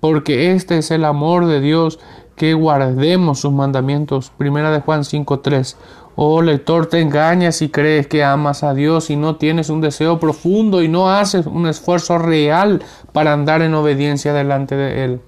porque 0.01 0.53
este 0.53 0.79
es 0.79 0.91
el 0.91 1.05
amor 1.05 1.47
de 1.47 1.61
Dios 1.61 1.99
que 2.37 2.55
guardemos 2.55 3.41
sus 3.41 3.53
mandamientos. 3.53 4.31
Primera 4.31 4.71
de 4.71 4.81
Juan 4.81 5.05
5:3. 5.05 5.77
Oh 6.17 6.43
lector, 6.43 6.87
te 6.87 7.01
engañas 7.01 7.57
si 7.57 7.69
crees 7.69 8.07
que 8.07 8.25
amas 8.25 8.63
a 8.63 8.73
Dios 8.75 9.11
y 9.11 9.17
no 9.17 9.37
tienes 9.37 9.69
un 9.69 9.81
deseo 9.81 10.19
profundo 10.19 10.83
y 10.83 10.89
no 10.89 11.11
haces 11.11 11.47
un 11.47 11.67
esfuerzo 11.67 12.19
real 12.19 12.83
para 13.13 13.33
andar 13.33 13.63
en 13.63 13.75
obediencia 13.75 14.33
delante 14.33 14.75
de 14.75 15.05
Él. 15.05 15.21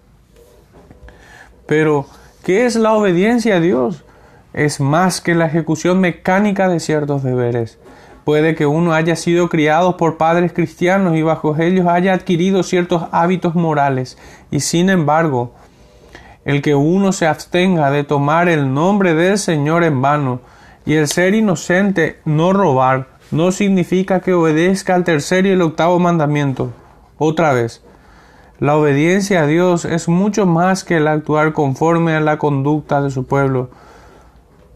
Pero, 1.66 2.06
¿qué 2.44 2.66
es 2.66 2.76
la 2.76 2.94
obediencia 2.94 3.56
a 3.56 3.60
Dios? 3.60 4.04
Es 4.52 4.80
más 4.80 5.20
que 5.20 5.34
la 5.34 5.46
ejecución 5.46 6.00
mecánica 6.00 6.68
de 6.68 6.80
ciertos 6.80 7.22
deberes. 7.22 7.78
Puede 8.24 8.54
que 8.54 8.66
uno 8.66 8.94
haya 8.94 9.16
sido 9.16 9.48
criado 9.48 9.96
por 9.96 10.16
padres 10.16 10.52
cristianos 10.52 11.16
y 11.16 11.22
bajo 11.22 11.56
ellos 11.58 11.86
haya 11.86 12.12
adquirido 12.12 12.62
ciertos 12.62 13.04
hábitos 13.10 13.54
morales, 13.54 14.16
y 14.50 14.60
sin 14.60 14.90
embargo, 14.90 15.54
el 16.44 16.62
que 16.62 16.74
uno 16.74 17.12
se 17.12 17.26
abstenga 17.26 17.90
de 17.90 18.04
tomar 18.04 18.48
el 18.48 18.72
nombre 18.72 19.14
del 19.14 19.38
Señor 19.38 19.82
en 19.84 20.02
vano, 20.02 20.40
y 20.84 20.94
el 20.94 21.08
ser 21.08 21.34
inocente, 21.34 22.20
no 22.24 22.52
robar, 22.52 23.08
no 23.30 23.50
significa 23.50 24.20
que 24.20 24.34
obedezca 24.34 24.94
al 24.94 25.04
tercer 25.04 25.46
y 25.46 25.50
el 25.50 25.62
octavo 25.62 25.98
mandamiento. 25.98 26.72
Otra 27.18 27.52
vez, 27.52 27.82
la 28.58 28.76
obediencia 28.76 29.42
a 29.42 29.46
Dios 29.46 29.84
es 29.84 30.08
mucho 30.08 30.46
más 30.46 30.84
que 30.84 30.98
el 30.98 31.08
actuar 31.08 31.52
conforme 31.52 32.14
a 32.14 32.20
la 32.20 32.38
conducta 32.38 33.00
de 33.00 33.10
su 33.10 33.26
pueblo. 33.26 33.70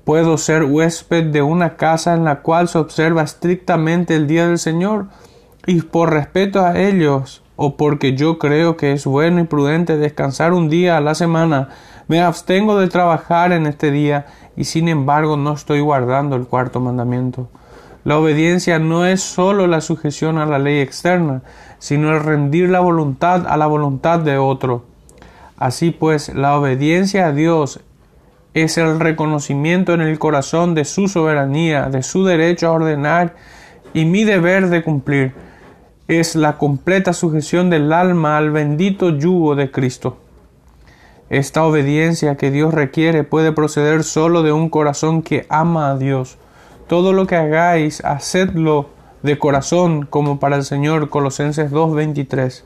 Puedo 0.06 0.38
ser 0.38 0.62
huésped 0.62 1.32
de 1.32 1.42
una 1.42 1.74
casa 1.74 2.14
en 2.14 2.24
la 2.24 2.36
cual 2.36 2.68
se 2.68 2.78
observa 2.78 3.22
estrictamente 3.22 4.14
el 4.14 4.28
día 4.28 4.46
del 4.46 4.60
Señor, 4.60 5.06
y 5.66 5.82
por 5.82 6.12
respeto 6.12 6.64
a 6.64 6.78
ellos, 6.78 7.42
o 7.56 7.76
porque 7.76 8.14
yo 8.14 8.38
creo 8.38 8.76
que 8.76 8.92
es 8.92 9.04
bueno 9.04 9.40
y 9.40 9.46
prudente 9.46 9.96
descansar 9.96 10.52
un 10.52 10.68
día 10.68 10.96
a 10.96 11.00
la 11.00 11.16
semana, 11.16 11.70
me 12.06 12.20
abstengo 12.20 12.78
de 12.78 12.86
trabajar 12.86 13.50
en 13.50 13.66
este 13.66 13.90
día 13.90 14.26
y 14.56 14.62
sin 14.62 14.86
embargo 14.86 15.36
no 15.36 15.54
estoy 15.54 15.80
guardando 15.80 16.36
el 16.36 16.46
cuarto 16.46 16.78
mandamiento. 16.78 17.48
La 18.04 18.16
obediencia 18.16 18.78
no 18.78 19.06
es 19.06 19.20
sólo 19.22 19.66
la 19.66 19.80
sujeción 19.80 20.38
a 20.38 20.46
la 20.46 20.60
ley 20.60 20.78
externa, 20.78 21.42
sino 21.80 22.14
el 22.14 22.22
rendir 22.22 22.68
la 22.70 22.78
voluntad 22.78 23.44
a 23.48 23.56
la 23.56 23.66
voluntad 23.66 24.20
de 24.20 24.38
otro. 24.38 24.84
Así 25.56 25.90
pues, 25.90 26.32
la 26.32 26.56
obediencia 26.56 27.26
a 27.26 27.32
Dios 27.32 27.80
es 28.56 28.78
el 28.78 28.98
reconocimiento 28.98 29.92
en 29.92 30.00
el 30.00 30.18
corazón 30.18 30.74
de 30.74 30.86
su 30.86 31.08
soberanía, 31.08 31.90
de 31.90 32.02
su 32.02 32.24
derecho 32.24 32.68
a 32.68 32.72
ordenar 32.72 33.34
y 33.92 34.06
mi 34.06 34.24
deber 34.24 34.70
de 34.70 34.82
cumplir. 34.82 35.34
Es 36.08 36.34
la 36.34 36.56
completa 36.56 37.12
sujeción 37.12 37.68
del 37.68 37.92
alma 37.92 38.38
al 38.38 38.50
bendito 38.50 39.10
yugo 39.10 39.56
de 39.56 39.70
Cristo. 39.70 40.16
Esta 41.28 41.66
obediencia 41.66 42.36
que 42.36 42.50
Dios 42.50 42.72
requiere 42.72 43.24
puede 43.24 43.52
proceder 43.52 44.04
solo 44.04 44.42
de 44.42 44.52
un 44.52 44.70
corazón 44.70 45.20
que 45.20 45.44
ama 45.50 45.90
a 45.90 45.98
Dios. 45.98 46.38
Todo 46.86 47.12
lo 47.12 47.26
que 47.26 47.36
hagáis, 47.36 48.02
hacedlo 48.06 48.88
de 49.22 49.36
corazón 49.38 50.06
como 50.06 50.40
para 50.40 50.56
el 50.56 50.64
Señor. 50.64 51.10
Colosenses 51.10 51.70
2.23. 51.70 52.62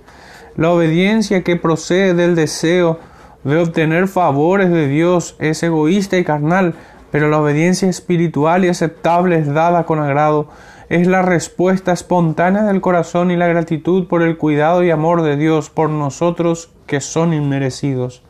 La 0.56 0.70
obediencia 0.70 1.42
que 1.42 1.56
procede 1.56 2.14
del 2.14 2.36
deseo 2.36 3.00
de 3.44 3.58
obtener 3.58 4.06
favores 4.08 4.70
de 4.70 4.86
Dios 4.88 5.36
es 5.38 5.62
egoísta 5.62 6.18
y 6.18 6.24
carnal, 6.24 6.74
pero 7.10 7.28
la 7.28 7.40
obediencia 7.40 7.88
espiritual 7.88 8.64
y 8.64 8.68
aceptable 8.68 9.38
es 9.38 9.52
dada 9.52 9.84
con 9.84 9.98
agrado. 9.98 10.48
Es 10.88 11.06
la 11.06 11.22
respuesta 11.22 11.92
espontánea 11.92 12.64
del 12.64 12.80
corazón 12.80 13.30
y 13.30 13.36
la 13.36 13.46
gratitud 13.46 14.06
por 14.08 14.22
el 14.22 14.36
cuidado 14.36 14.82
y 14.82 14.90
amor 14.90 15.22
de 15.22 15.36
Dios 15.36 15.70
por 15.70 15.88
nosotros 15.88 16.70
que 16.86 17.00
son 17.00 17.32
inmerecidos. 17.32 18.22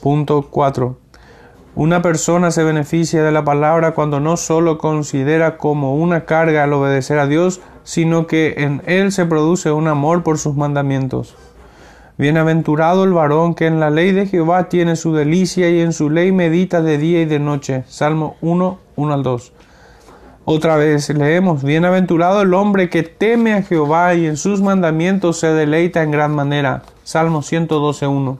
Punto 0.00 0.48
4. 0.50 0.96
Una 1.74 2.02
persona 2.02 2.50
se 2.50 2.64
beneficia 2.64 3.22
de 3.22 3.32
la 3.32 3.44
palabra 3.44 3.92
cuando 3.92 4.20
no 4.20 4.36
sólo 4.36 4.78
considera 4.78 5.56
como 5.56 5.96
una 5.96 6.24
carga 6.24 6.64
al 6.64 6.72
obedecer 6.72 7.18
a 7.18 7.26
Dios, 7.26 7.60
sino 7.82 8.26
que 8.26 8.54
en 8.58 8.82
él 8.86 9.10
se 9.10 9.24
produce 9.24 9.72
un 9.72 9.88
amor 9.88 10.22
por 10.22 10.38
sus 10.38 10.54
mandamientos. 10.54 11.34
Bienaventurado 12.18 13.04
el 13.04 13.12
varón 13.12 13.54
que 13.54 13.66
en 13.66 13.80
la 13.80 13.88
ley 13.88 14.12
de 14.12 14.26
Jehová 14.26 14.68
tiene 14.68 14.96
su 14.96 15.14
delicia 15.14 15.70
y 15.70 15.80
en 15.80 15.92
su 15.92 16.10
ley 16.10 16.30
medita 16.30 16.82
de 16.82 16.98
día 16.98 17.22
y 17.22 17.24
de 17.24 17.38
noche. 17.38 17.84
Salmo 17.88 18.36
1, 18.42 18.78
1 18.96 19.14
al 19.14 19.22
2. 19.22 19.52
Otra 20.44 20.76
vez 20.76 21.08
leemos, 21.08 21.62
Bienaventurado 21.62 22.42
el 22.42 22.52
hombre 22.52 22.90
que 22.90 23.02
teme 23.02 23.54
a 23.54 23.62
Jehová 23.62 24.14
y 24.14 24.26
en 24.26 24.36
sus 24.36 24.60
mandamientos 24.60 25.38
se 25.38 25.52
deleita 25.52 26.02
en 26.02 26.10
gran 26.10 26.34
manera. 26.34 26.82
Salmo 27.02 27.42
112, 27.42 28.06
1. 28.06 28.38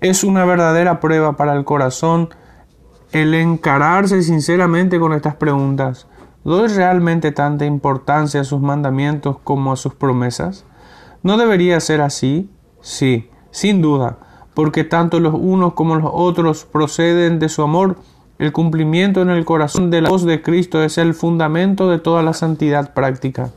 Es 0.00 0.22
una 0.22 0.44
verdadera 0.44 1.00
prueba 1.00 1.36
para 1.36 1.54
el 1.54 1.64
corazón 1.64 2.28
el 3.12 3.34
encararse 3.34 4.22
sinceramente 4.22 5.00
con 5.00 5.12
estas 5.14 5.34
preguntas. 5.34 6.06
¿Doy 6.44 6.68
realmente 6.68 7.32
tanta 7.32 7.64
importancia 7.64 8.40
a 8.40 8.44
sus 8.44 8.60
mandamientos 8.60 9.36
como 9.42 9.72
a 9.72 9.76
sus 9.76 9.94
promesas? 9.94 10.64
¿No 11.22 11.36
debería 11.36 11.78
ser 11.78 12.00
así? 12.00 12.50
Sí, 12.80 13.30
sin 13.52 13.80
duda, 13.80 14.18
porque 14.54 14.82
tanto 14.82 15.20
los 15.20 15.34
unos 15.34 15.74
como 15.74 15.94
los 15.94 16.10
otros 16.12 16.64
proceden 16.64 17.38
de 17.38 17.48
su 17.48 17.62
amor. 17.62 17.96
El 18.40 18.50
cumplimiento 18.50 19.22
en 19.22 19.30
el 19.30 19.44
corazón 19.44 19.90
de 19.90 20.00
la 20.00 20.08
voz 20.08 20.24
de 20.24 20.42
Cristo 20.42 20.82
es 20.82 20.98
el 20.98 21.14
fundamento 21.14 21.88
de 21.88 22.00
toda 22.00 22.22
la 22.22 22.32
santidad 22.32 22.92
práctica. 22.92 23.50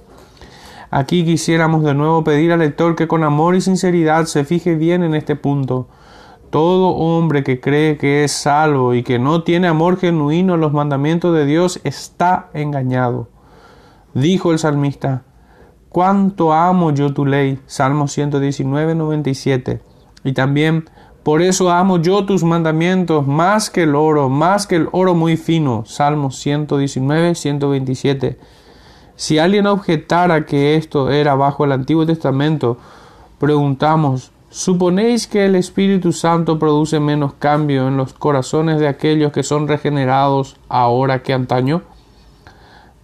Aquí 0.92 1.26
quisiéramos 1.26 1.84
de 1.84 1.96
nuevo 1.96 2.24
pedir 2.24 2.52
al 2.52 2.60
lector 2.60 2.96
que 2.96 3.08
con 3.08 3.24
amor 3.24 3.56
y 3.56 3.62
sinceridad 3.62 4.26
se 4.26 4.46
fije 4.46 4.76
bien 4.76 5.02
en 5.04 5.16
este 5.16 5.36
punto. 5.36 5.88
Todo 6.52 6.90
hombre 6.90 7.44
que 7.44 7.60
cree 7.60 7.98
que 7.98 8.24
es 8.24 8.32
salvo 8.32 8.94
y 8.94 9.02
que 9.02 9.18
no 9.18 9.42
tiene 9.42 9.68
amor 9.68 9.98
genuino 9.98 10.54
a 10.54 10.58
los 10.58 10.72
mandamientos 10.72 11.36
de 11.36 11.48
Dios 11.48 11.82
está 11.84 12.50
engañado. 12.54 13.28
Dijo 14.14 14.52
el 14.52 14.60
salmista, 14.60 15.24
cuánto 15.96 16.52
amo 16.52 16.92
yo 16.92 17.14
tu 17.14 17.26
ley. 17.26 17.58
Salmo 17.68 18.10
119, 18.10 18.96
97. 18.96 19.80
Y 20.26 20.34
también, 20.34 20.90
por 21.24 21.42
eso 21.42 21.72
amo 21.72 22.00
yo 22.02 22.26
tus 22.26 22.44
mandamientos 22.44 23.26
más 23.26 23.70
que 23.70 23.84
el 23.84 23.96
oro, 23.96 24.28
más 24.28 24.68
que 24.68 24.76
el 24.76 24.90
oro 24.92 25.16
muy 25.16 25.38
fino. 25.38 25.86
Salmo 25.86 26.32
119, 26.32 27.36
127. 27.36 28.38
Si 29.16 29.40
alguien 29.40 29.68
objetara 29.68 30.46
que 30.46 30.76
esto 30.76 31.12
era 31.12 31.34
bajo 31.36 31.64
el 31.64 31.72
Antiguo 31.72 32.06
Testamento, 32.06 32.78
preguntamos, 33.40 34.34
¿suponéis 34.50 35.28
que 35.28 35.46
el 35.46 35.56
Espíritu 35.56 36.12
Santo 36.12 36.60
produce 36.60 37.00
menos 37.00 37.36
cambio 37.36 37.88
en 37.88 37.96
los 37.96 38.12
corazones 38.12 38.82
de 38.82 38.90
aquellos 38.90 39.32
que 39.32 39.44
son 39.44 39.70
regenerados 39.70 40.58
ahora 40.68 41.24
que 41.24 41.32
antaño? 41.32 41.84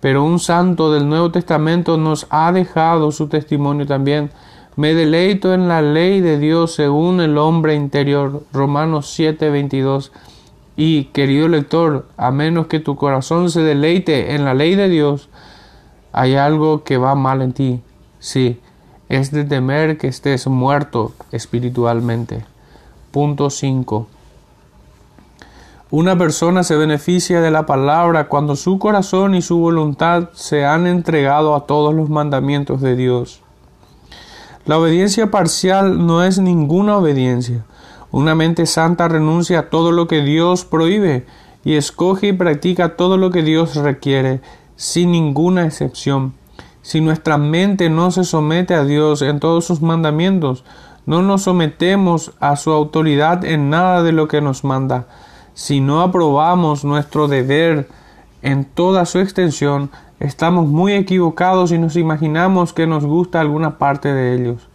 Pero 0.01 0.23
un 0.23 0.39
santo 0.39 0.91
del 0.91 1.07
Nuevo 1.07 1.31
Testamento 1.31 1.95
nos 1.95 2.27
ha 2.31 2.51
dejado 2.51 3.11
su 3.11 3.27
testimonio 3.27 3.85
también. 3.85 4.31
Me 4.75 4.93
deleito 4.93 5.53
en 5.53 5.67
la 5.67 5.81
ley 5.81 6.21
de 6.21 6.39
Dios 6.39 6.73
según 6.73 7.21
el 7.21 7.37
hombre 7.37 7.75
interior. 7.75 8.43
Romanos 8.51 9.15
7:22. 9.17 10.11
Y, 10.75 11.05
querido 11.05 11.47
lector, 11.47 12.07
a 12.17 12.31
menos 12.31 12.67
que 12.67 12.79
tu 12.79 12.95
corazón 12.95 13.51
se 13.51 13.61
deleite 13.61 14.33
en 14.33 14.43
la 14.43 14.53
ley 14.53 14.75
de 14.75 14.89
Dios, 14.89 15.29
hay 16.11 16.35
algo 16.35 16.83
que 16.83 16.97
va 16.97 17.13
mal 17.13 17.41
en 17.41 17.53
ti. 17.53 17.81
Sí, 18.19 18.59
es 19.09 19.31
de 19.31 19.43
temer 19.43 19.97
que 19.97 20.07
estés 20.07 20.47
muerto 20.47 21.13
espiritualmente. 21.31 22.45
Punto 23.11 23.49
5. 23.49 24.07
Una 25.93 26.17
persona 26.17 26.63
se 26.63 26.77
beneficia 26.77 27.41
de 27.41 27.51
la 27.51 27.65
palabra 27.65 28.29
cuando 28.29 28.55
su 28.55 28.79
corazón 28.79 29.35
y 29.35 29.41
su 29.41 29.57
voluntad 29.57 30.29
se 30.31 30.63
han 30.63 30.87
entregado 30.87 31.53
a 31.53 31.65
todos 31.65 31.93
los 31.93 32.09
mandamientos 32.09 32.79
de 32.79 32.95
Dios. 32.95 33.41
La 34.65 34.77
obediencia 34.77 35.31
parcial 35.31 36.07
no 36.07 36.23
es 36.23 36.39
ninguna 36.39 36.95
obediencia. 36.95 37.65
Una 38.09 38.35
mente 38.35 38.67
santa 38.67 39.09
renuncia 39.09 39.59
a 39.59 39.69
todo 39.69 39.91
lo 39.91 40.07
que 40.07 40.21
Dios 40.21 40.63
prohíbe 40.63 41.25
y 41.65 41.75
escoge 41.75 42.27
y 42.27 42.33
practica 42.33 42.95
todo 42.95 43.17
lo 43.17 43.29
que 43.29 43.43
Dios 43.43 43.75
requiere, 43.75 44.39
sin 44.77 45.11
ninguna 45.11 45.65
excepción. 45.65 46.35
Si 46.83 47.01
nuestra 47.01 47.37
mente 47.37 47.89
no 47.89 48.11
se 48.11 48.23
somete 48.23 48.75
a 48.75 48.85
Dios 48.85 49.21
en 49.21 49.41
todos 49.41 49.65
sus 49.65 49.81
mandamientos, 49.81 50.63
no 51.05 51.21
nos 51.21 51.41
sometemos 51.41 52.31
a 52.39 52.55
su 52.55 52.71
autoridad 52.71 53.43
en 53.43 53.69
nada 53.69 54.03
de 54.03 54.13
lo 54.13 54.29
que 54.29 54.39
nos 54.39 54.63
manda 54.63 55.07
si 55.61 55.79
no 55.79 56.01
aprobamos 56.01 56.83
nuestro 56.83 57.27
deber 57.27 57.87
en 58.41 58.65
toda 58.65 59.05
su 59.05 59.19
extensión, 59.19 59.91
estamos 60.19 60.65
muy 60.65 60.93
equivocados 60.93 61.71
y 61.71 61.77
nos 61.77 61.95
imaginamos 61.97 62.73
que 62.73 62.87
nos 62.87 63.05
gusta 63.05 63.39
alguna 63.39 63.77
parte 63.77 64.11
de 64.11 64.33
ellos. 64.33 64.69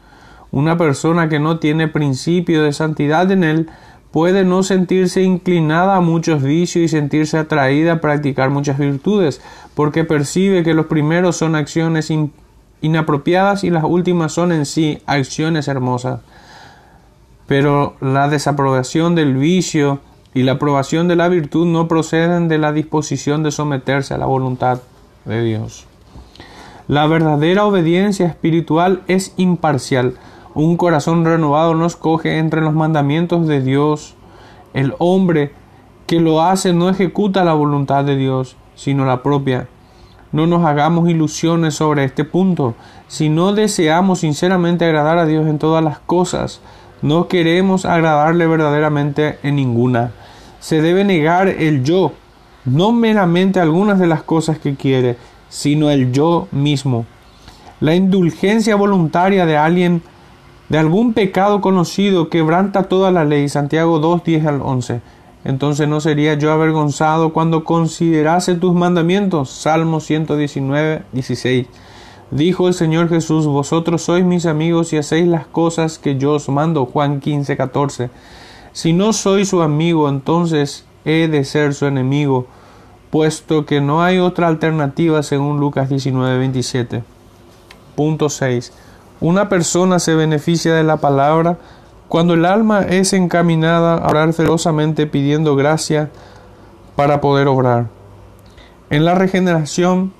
Una 0.52 0.78
persona 0.78 1.28
que 1.28 1.40
no 1.40 1.58
tiene 1.58 1.88
principio 1.88 2.62
de 2.62 2.72
santidad 2.72 3.28
en 3.32 3.42
él 3.42 3.68
puede 4.12 4.44
no 4.44 4.62
sentirse 4.62 5.24
inclinada 5.24 5.96
a 5.96 6.00
muchos 6.00 6.40
vicios 6.40 6.84
y 6.84 6.88
sentirse 6.88 7.36
atraída 7.36 7.94
a 7.94 8.00
practicar 8.00 8.50
muchas 8.50 8.78
virtudes, 8.78 9.42
porque 9.74 10.04
percibe 10.04 10.62
que 10.62 10.72
los 10.72 10.86
primeros 10.86 11.36
son 11.36 11.56
acciones 11.56 12.12
inapropiadas 12.80 13.64
y 13.64 13.70
las 13.70 13.82
últimas 13.82 14.30
son 14.30 14.52
en 14.52 14.64
sí 14.64 15.02
acciones 15.06 15.66
hermosas. 15.66 16.20
Pero 17.48 17.96
la 18.00 18.28
desaprobación 18.28 19.16
del 19.16 19.34
vicio 19.34 19.98
y 20.36 20.42
la 20.42 20.52
aprobación 20.52 21.08
de 21.08 21.16
la 21.16 21.28
virtud 21.28 21.64
no 21.64 21.88
proceden 21.88 22.48
de 22.48 22.58
la 22.58 22.70
disposición 22.70 23.42
de 23.42 23.50
someterse 23.50 24.12
a 24.12 24.18
la 24.18 24.26
voluntad 24.26 24.82
de 25.24 25.42
Dios. 25.42 25.86
La 26.88 27.06
verdadera 27.06 27.64
obediencia 27.64 28.26
espiritual 28.26 29.00
es 29.08 29.32
imparcial. 29.38 30.16
Un 30.52 30.76
corazón 30.76 31.24
renovado 31.24 31.74
no 31.74 31.86
escoge 31.86 32.36
entre 32.36 32.60
los 32.60 32.74
mandamientos 32.74 33.46
de 33.46 33.62
Dios. 33.62 34.14
El 34.74 34.92
hombre 34.98 35.52
que 36.06 36.20
lo 36.20 36.42
hace 36.42 36.74
no 36.74 36.90
ejecuta 36.90 37.42
la 37.42 37.54
voluntad 37.54 38.04
de 38.04 38.18
Dios, 38.18 38.56
sino 38.74 39.06
la 39.06 39.22
propia. 39.22 39.68
No 40.32 40.46
nos 40.46 40.66
hagamos 40.66 41.08
ilusiones 41.08 41.76
sobre 41.76 42.04
este 42.04 42.24
punto. 42.24 42.74
Si 43.08 43.30
no 43.30 43.54
deseamos 43.54 44.18
sinceramente 44.18 44.84
agradar 44.84 45.16
a 45.16 45.24
Dios 45.24 45.46
en 45.46 45.58
todas 45.58 45.82
las 45.82 45.98
cosas, 46.00 46.60
no 47.00 47.26
queremos 47.26 47.86
agradarle 47.86 48.46
verdaderamente 48.46 49.38
en 49.42 49.56
ninguna 49.56 50.12
se 50.66 50.82
debe 50.82 51.04
negar 51.04 51.46
el 51.46 51.84
yo, 51.84 52.10
no 52.64 52.90
meramente 52.90 53.60
algunas 53.60 54.00
de 54.00 54.08
las 54.08 54.24
cosas 54.24 54.58
que 54.58 54.74
quiere, 54.74 55.16
sino 55.48 55.92
el 55.92 56.10
yo 56.10 56.48
mismo. 56.50 57.06
La 57.78 57.94
indulgencia 57.94 58.74
voluntaria 58.74 59.46
de 59.46 59.56
alguien 59.56 60.02
de 60.68 60.78
algún 60.78 61.12
pecado 61.12 61.60
conocido 61.60 62.30
quebranta 62.30 62.88
toda 62.88 63.12
la 63.12 63.24
ley. 63.24 63.48
Santiago 63.48 64.00
2, 64.00 64.24
10 64.24 64.46
al 64.46 64.60
11. 64.60 65.02
Entonces 65.44 65.86
no 65.86 66.00
sería 66.00 66.34
yo 66.34 66.50
avergonzado 66.50 67.32
cuando 67.32 67.62
considerase 67.62 68.56
tus 68.56 68.74
mandamientos. 68.74 69.50
Salmo 69.50 70.00
119, 70.00 71.04
16. 71.12 71.68
Dijo 72.32 72.66
el 72.66 72.74
Señor 72.74 73.08
Jesús, 73.08 73.46
vosotros 73.46 74.02
sois 74.02 74.24
mis 74.24 74.46
amigos 74.46 74.92
y 74.92 74.96
hacéis 74.96 75.28
las 75.28 75.46
cosas 75.46 76.00
que 76.00 76.18
yo 76.18 76.32
os 76.32 76.48
mando. 76.48 76.86
Juan 76.86 77.20
15, 77.20 77.56
14. 77.56 78.10
Si 78.76 78.92
no 78.92 79.14
soy 79.14 79.46
su 79.46 79.62
amigo, 79.62 80.06
entonces 80.06 80.84
he 81.06 81.28
de 81.28 81.44
ser 81.44 81.72
su 81.72 81.86
enemigo, 81.86 82.46
puesto 83.08 83.64
que 83.64 83.80
no 83.80 84.02
hay 84.02 84.18
otra 84.18 84.48
alternativa 84.48 85.22
según 85.22 85.60
Lucas 85.60 85.88
19, 85.88 86.36
27. 86.36 87.02
Punto 87.94 88.28
6. 88.28 88.74
Una 89.22 89.48
persona 89.48 89.98
se 89.98 90.14
beneficia 90.14 90.74
de 90.74 90.82
la 90.82 90.98
palabra 90.98 91.56
cuando 92.08 92.34
el 92.34 92.44
alma 92.44 92.82
es 92.82 93.14
encaminada 93.14 93.94
a 93.94 94.10
orar 94.10 94.34
ferozmente 94.34 95.06
pidiendo 95.06 95.56
gracia 95.56 96.10
para 96.96 97.22
poder 97.22 97.48
obrar. 97.48 97.86
En 98.90 99.06
la 99.06 99.14
regeneración, 99.14 100.12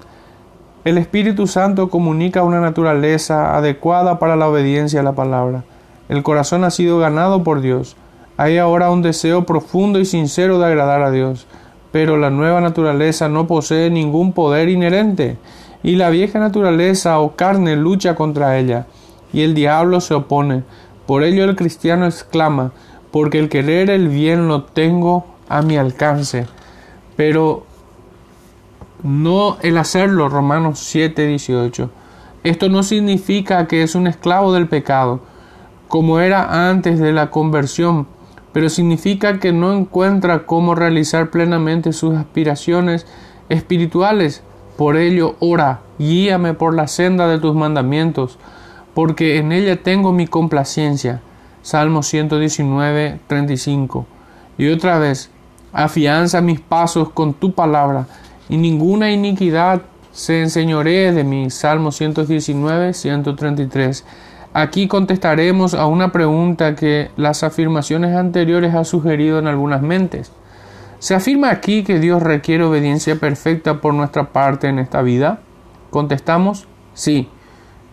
el 0.87 0.97
Espíritu 0.97 1.47
Santo 1.47 1.91
comunica 1.91 2.43
una 2.43 2.63
naturaleza 2.63 3.55
adecuada 3.55 4.19
para 4.19 4.35
la 4.35 4.49
obediencia 4.49 5.01
a 5.01 5.03
la 5.03 5.13
palabra. 5.13 5.65
El 6.09 6.23
corazón 6.23 6.65
ha 6.65 6.71
sido 6.71 6.99
ganado 6.99 7.45
por 7.45 7.61
Dios. 7.61 7.99
Hay 8.37 8.59
ahora 8.59 8.91
un 8.91 9.03
deseo 9.03 9.47
profundo 9.47 9.99
y 9.99 10.05
sincero 10.05 10.59
de 10.59 10.67
agradar 10.67 11.03
a 11.03 11.11
Dios, 11.11 11.47
pero 11.91 12.19
la 12.19 12.31
nueva 12.31 12.61
naturaleza 12.61 13.29
no 13.29 13.47
posee 13.47 13.91
ningún 13.91 14.33
poder 14.33 14.69
inherente, 14.69 15.39
y 15.83 15.97
la 15.97 16.11
vieja 16.11 16.39
naturaleza 16.39 17.19
o 17.21 17.37
carne 17.37 17.77
lucha 17.77 18.15
contra 18.15 18.59
ella, 18.59 18.87
y 19.33 19.43
el 19.43 19.55
diablo 19.55 20.01
se 20.01 20.15
opone. 20.15 20.65
Por 21.07 21.23
ello 21.23 21.45
el 21.45 21.57
cristiano 21.57 22.05
exclama, 22.07 22.73
porque 23.11 23.39
el 23.39 23.49
querer 23.49 23.89
el 23.89 24.09
bien 24.09 24.49
lo 24.49 24.65
tengo 24.65 25.25
a 25.49 25.63
mi 25.63 25.77
alcance, 25.77 26.47
pero 27.17 27.65
no 29.03 29.57
el 29.63 29.79
hacerlo, 29.79 30.29
Romanos 30.29 30.81
7, 30.81 31.27
18. 31.27 31.91
Esto 32.45 32.69
no 32.69 32.83
significa 32.83 33.67
que 33.67 33.83
es 33.83 33.95
un 33.95 34.07
esclavo 34.07 34.53
del 34.53 34.69
pecado, 34.69 35.21
como 35.89 36.21
era 36.21 36.69
antes 36.69 36.99
de 36.99 37.13
la 37.13 37.31
conversión, 37.31 38.07
pero 38.57 38.71
significa 38.71 39.39
que 39.39 39.53
no 39.53 39.75
encuentra 39.75 40.47
cómo 40.47 40.75
realizar 40.75 41.29
plenamente 41.29 41.93
sus 41.93 42.15
aspiraciones 42.15 43.07
espirituales. 43.51 44.43
Por 44.79 44.97
ello, 44.97 45.37
ora, 45.41 45.83
guíame 45.99 46.55
por 46.55 46.75
la 46.75 46.89
senda 46.89 47.29
de 47.29 47.39
tus 47.39 47.55
mandamientos, 47.55 48.39
porque 48.95 49.37
en 49.37 49.53
ella 49.53 49.83
tengo 49.83 50.11
mi 50.11 50.27
complacencia. 50.27 51.21
Salmo 51.61 52.03
119, 52.03 53.21
35. 53.27 54.07
Y 54.57 54.71
otra 54.71 54.99
vez, 54.99 55.29
afianza 55.75 56.41
mis 56.41 56.61
pasos 56.61 57.11
con 57.11 57.35
tu 57.35 57.53
palabra, 57.53 58.07
y 58.49 58.57
ninguna 58.57 59.11
iniquidad 59.11 59.83
se 60.13 60.41
enseñoree 60.41 61.13
de 61.13 61.25
mí. 61.25 61.51
Salmo 61.51 61.93
119, 61.93 62.95
133. 62.95 64.03
Aquí 64.59 64.89
contestaremos 64.89 65.75
a 65.75 65.85
una 65.85 66.13
pregunta 66.13 66.77
que 66.77 67.11
las 67.19 67.43
afirmaciones 67.43 68.17
anteriores 68.17 68.75
ha 68.75 68.85
sugerido 68.85 69.39
en 69.39 69.49
algunas 69.49 69.83
mentes. 69.83 70.33
¿Se 70.99 71.15
afirma 71.15 71.51
aquí 71.51 71.85
que 71.85 71.99
Dios 71.99 72.23
requiere 72.23 72.65
obediencia 72.65 73.17
perfecta 73.17 73.83
por 73.83 73.93
nuestra 73.93 74.33
parte 74.33 74.69
en 74.69 74.79
esta 74.79 75.03
vida? 75.03 75.41
Contestamos, 75.91 76.67
sí. 76.95 77.29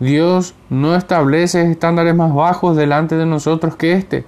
Dios 0.00 0.54
no 0.70 0.96
establece 0.96 1.70
estándares 1.70 2.14
más 2.14 2.32
bajos 2.32 2.78
delante 2.78 3.14
de 3.18 3.26
nosotros 3.26 3.76
que 3.76 3.92
este. 3.92 4.24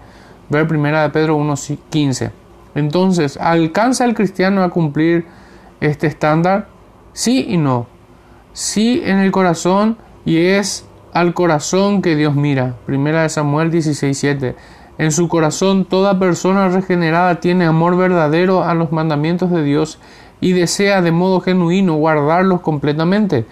Ver 0.50 0.70
1 0.70 1.04
de 1.04 1.08
Pedro 1.08 1.38
1.15. 1.38 2.32
Entonces, 2.74 3.38
¿alcanza 3.38 4.04
el 4.04 4.12
cristiano 4.12 4.62
a 4.62 4.68
cumplir 4.68 5.24
este 5.80 6.06
estándar? 6.06 6.68
Sí 7.14 7.46
y 7.48 7.56
no. 7.56 7.86
Sí 8.52 9.00
en 9.06 9.20
el 9.20 9.32
corazón 9.32 9.96
y 10.26 10.36
es 10.36 10.84
al 11.16 11.32
corazón 11.32 12.02
que 12.02 12.14
Dios 12.14 12.34
mira. 12.34 12.74
Primera 12.84 13.22
de 13.22 13.30
Samuel 13.30 13.70
16:7. 13.70 14.54
En 14.98 15.12
su 15.12 15.28
corazón 15.28 15.86
toda 15.86 16.18
persona 16.18 16.68
regenerada 16.68 17.40
tiene 17.40 17.64
amor 17.64 17.96
verdadero 17.96 18.64
a 18.64 18.74
los 18.74 18.92
mandamientos 18.92 19.50
de 19.50 19.62
Dios 19.64 19.98
y 20.42 20.52
desea 20.52 21.00
de 21.00 21.12
modo 21.12 21.40
genuino 21.40 21.94
guardarlos 21.94 22.60
completamente. 22.60 23.46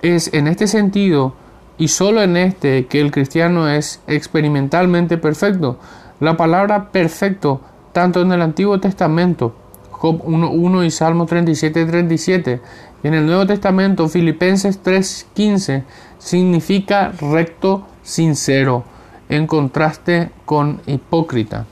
Es 0.00 0.32
en 0.32 0.46
este 0.48 0.66
sentido 0.66 1.34
y 1.76 1.88
solo 1.88 2.22
en 2.22 2.38
este 2.38 2.86
que 2.86 3.02
el 3.02 3.10
cristiano 3.10 3.68
es 3.68 4.00
experimentalmente 4.06 5.18
perfecto. 5.18 5.78
La 6.20 6.38
palabra 6.38 6.88
perfecto, 6.90 7.60
tanto 7.92 8.22
en 8.22 8.32
el 8.32 8.40
Antiguo 8.40 8.80
Testamento, 8.80 9.54
Job 9.98 10.22
1.1 10.24 10.86
y 10.86 10.90
Salmo 10.92 11.26
37.37, 11.26 12.60
y 13.02 13.08
en 13.08 13.14
el 13.14 13.26
Nuevo 13.26 13.46
Testamento, 13.46 14.08
Filipenses 14.08 14.80
3.15, 14.80 15.82
significa 16.18 17.12
recto, 17.20 17.84
sincero, 18.02 18.84
en 19.28 19.48
contraste 19.48 20.30
con 20.44 20.80
hipócrita. 20.86 21.66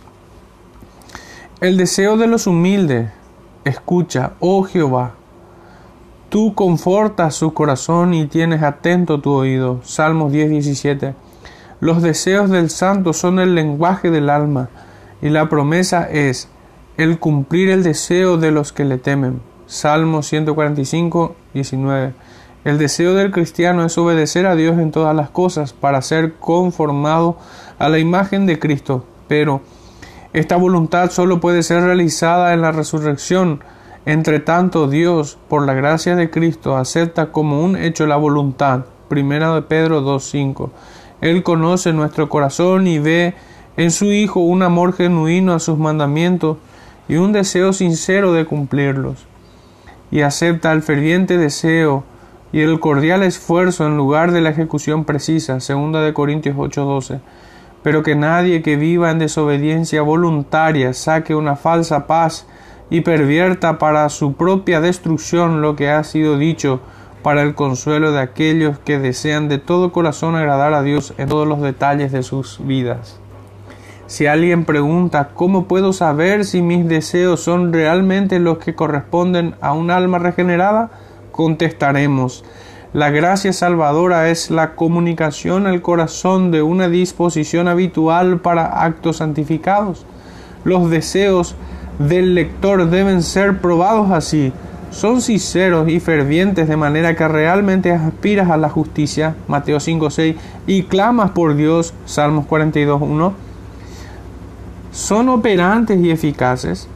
El 1.60 1.76
deseo 1.76 2.16
de 2.16 2.26
los 2.26 2.48
humildes, 2.48 3.10
escucha, 3.64 4.32
oh 4.40 4.64
Jehová, 4.64 5.14
tú 6.28 6.54
confortas 6.54 7.36
su 7.36 7.54
corazón 7.54 8.12
y 8.12 8.26
tienes 8.26 8.64
atento 8.64 9.20
tu 9.20 9.32
oído. 9.32 9.80
Salmos 9.84 10.32
10, 10.32 11.14
Los 11.78 12.02
deseos 12.02 12.50
del 12.50 12.70
santo 12.70 13.12
son 13.12 13.38
el 13.38 13.54
lenguaje 13.54 14.10
del 14.10 14.30
alma, 14.30 14.68
y 15.22 15.28
la 15.28 15.48
promesa 15.48 16.10
es 16.10 16.48
el 16.96 17.18
cumplir 17.18 17.70
el 17.70 17.82
deseo 17.82 18.38
de 18.38 18.50
los 18.50 18.72
que 18.72 18.84
le 18.84 18.98
temen. 18.98 19.40
Salmos 19.66 20.26
145, 20.28 21.36
19. 21.52 22.14
El 22.64 22.78
deseo 22.78 23.14
del 23.14 23.30
cristiano 23.30 23.84
es 23.84 23.96
obedecer 23.98 24.46
a 24.46 24.56
Dios 24.56 24.78
en 24.78 24.90
todas 24.90 25.14
las 25.14 25.30
cosas 25.30 25.72
para 25.72 26.02
ser 26.02 26.34
conformado 26.34 27.36
a 27.78 27.88
la 27.88 27.98
imagen 27.98 28.46
de 28.46 28.58
Cristo, 28.58 29.04
pero 29.28 29.60
esta 30.32 30.56
voluntad 30.56 31.10
solo 31.10 31.40
puede 31.40 31.62
ser 31.62 31.82
realizada 31.82 32.54
en 32.54 32.62
la 32.62 32.72
resurrección. 32.72 33.60
Entre 34.04 34.40
tanto, 34.40 34.88
Dios, 34.88 35.38
por 35.48 35.66
la 35.66 35.74
gracia 35.74 36.16
de 36.16 36.30
Cristo, 36.30 36.76
acepta 36.76 37.30
como 37.30 37.62
un 37.62 37.76
hecho 37.76 38.06
la 38.06 38.16
voluntad. 38.16 38.84
Primera 39.08 39.54
de 39.54 39.62
Pedro 39.62 40.02
2.5. 40.02 40.70
Él 41.20 41.42
conoce 41.42 41.92
nuestro 41.92 42.28
corazón 42.28 42.86
y 42.86 42.98
ve 42.98 43.34
en 43.76 43.90
su 43.90 44.06
Hijo 44.06 44.40
un 44.40 44.62
amor 44.62 44.92
genuino 44.92 45.54
a 45.54 45.60
sus 45.60 45.78
mandamientos 45.78 46.56
y 47.08 47.16
un 47.16 47.32
deseo 47.32 47.72
sincero 47.72 48.32
de 48.32 48.44
cumplirlos. 48.44 49.26
Y 50.10 50.22
acepta 50.22 50.72
el 50.72 50.82
ferviente 50.82 51.38
deseo 51.38 52.04
y 52.52 52.60
el 52.60 52.80
cordial 52.80 53.22
esfuerzo 53.22 53.86
en 53.86 53.96
lugar 53.96 54.32
de 54.32 54.40
la 54.40 54.50
ejecución 54.50 55.04
precisa, 55.04 55.60
segunda 55.60 56.00
de 56.02 56.14
Corintios 56.14 56.56
8:12. 56.56 57.20
Pero 57.82 58.02
que 58.02 58.16
nadie 58.16 58.62
que 58.62 58.76
viva 58.76 59.10
en 59.10 59.18
desobediencia 59.18 60.02
voluntaria 60.02 60.92
saque 60.92 61.34
una 61.34 61.56
falsa 61.56 62.06
paz 62.06 62.46
y 62.90 63.00
pervierta 63.00 63.78
para 63.78 64.08
su 64.08 64.34
propia 64.34 64.80
destrucción 64.80 65.60
lo 65.60 65.76
que 65.76 65.90
ha 65.90 66.02
sido 66.04 66.38
dicho 66.38 66.80
para 67.22 67.42
el 67.42 67.54
consuelo 67.54 68.12
de 68.12 68.20
aquellos 68.20 68.78
que 68.78 69.00
desean 69.00 69.48
de 69.48 69.58
todo 69.58 69.90
corazón 69.90 70.36
agradar 70.36 70.74
a 70.74 70.82
Dios 70.82 71.12
en 71.18 71.28
todos 71.28 71.46
los 71.46 71.60
detalles 71.60 72.12
de 72.12 72.22
sus 72.22 72.60
vidas. 72.64 73.18
Si 74.06 74.26
alguien 74.26 74.64
pregunta 74.64 75.30
¿cómo 75.34 75.64
puedo 75.64 75.92
saber 75.92 76.44
si 76.44 76.62
mis 76.62 76.86
deseos 76.86 77.40
son 77.40 77.72
realmente 77.72 78.38
los 78.38 78.58
que 78.58 78.74
corresponden 78.74 79.56
a 79.60 79.72
un 79.72 79.90
alma 79.90 80.18
regenerada? 80.18 80.90
contestaremos. 81.32 82.44
La 82.92 83.10
gracia 83.10 83.52
salvadora 83.52 84.30
es 84.30 84.50
la 84.50 84.74
comunicación 84.74 85.66
al 85.66 85.82
corazón 85.82 86.50
de 86.50 86.62
una 86.62 86.88
disposición 86.88 87.68
habitual 87.68 88.38
para 88.38 88.82
actos 88.84 89.18
santificados. 89.18 90.06
Los 90.64 90.88
deseos 90.88 91.56
del 91.98 92.34
lector 92.34 92.88
deben 92.88 93.22
ser 93.22 93.60
probados 93.60 94.10
así. 94.12 94.52
Son 94.90 95.20
sinceros 95.20 95.88
y 95.88 96.00
fervientes 96.00 96.68
de 96.68 96.76
manera 96.76 97.14
que 97.16 97.28
realmente 97.28 97.92
aspiras 97.92 98.50
a 98.50 98.56
la 98.56 98.70
justicia, 98.70 99.34
Mateo 99.46 99.76
5.6, 99.76 100.36
y 100.66 100.84
clamas 100.84 101.32
por 101.32 101.54
Dios, 101.54 101.92
Salmos 102.06 102.46
42.1. 102.46 103.45
Son 104.96 105.28
operantes 105.28 106.00
y 106.00 106.10
eficaces 106.10 106.88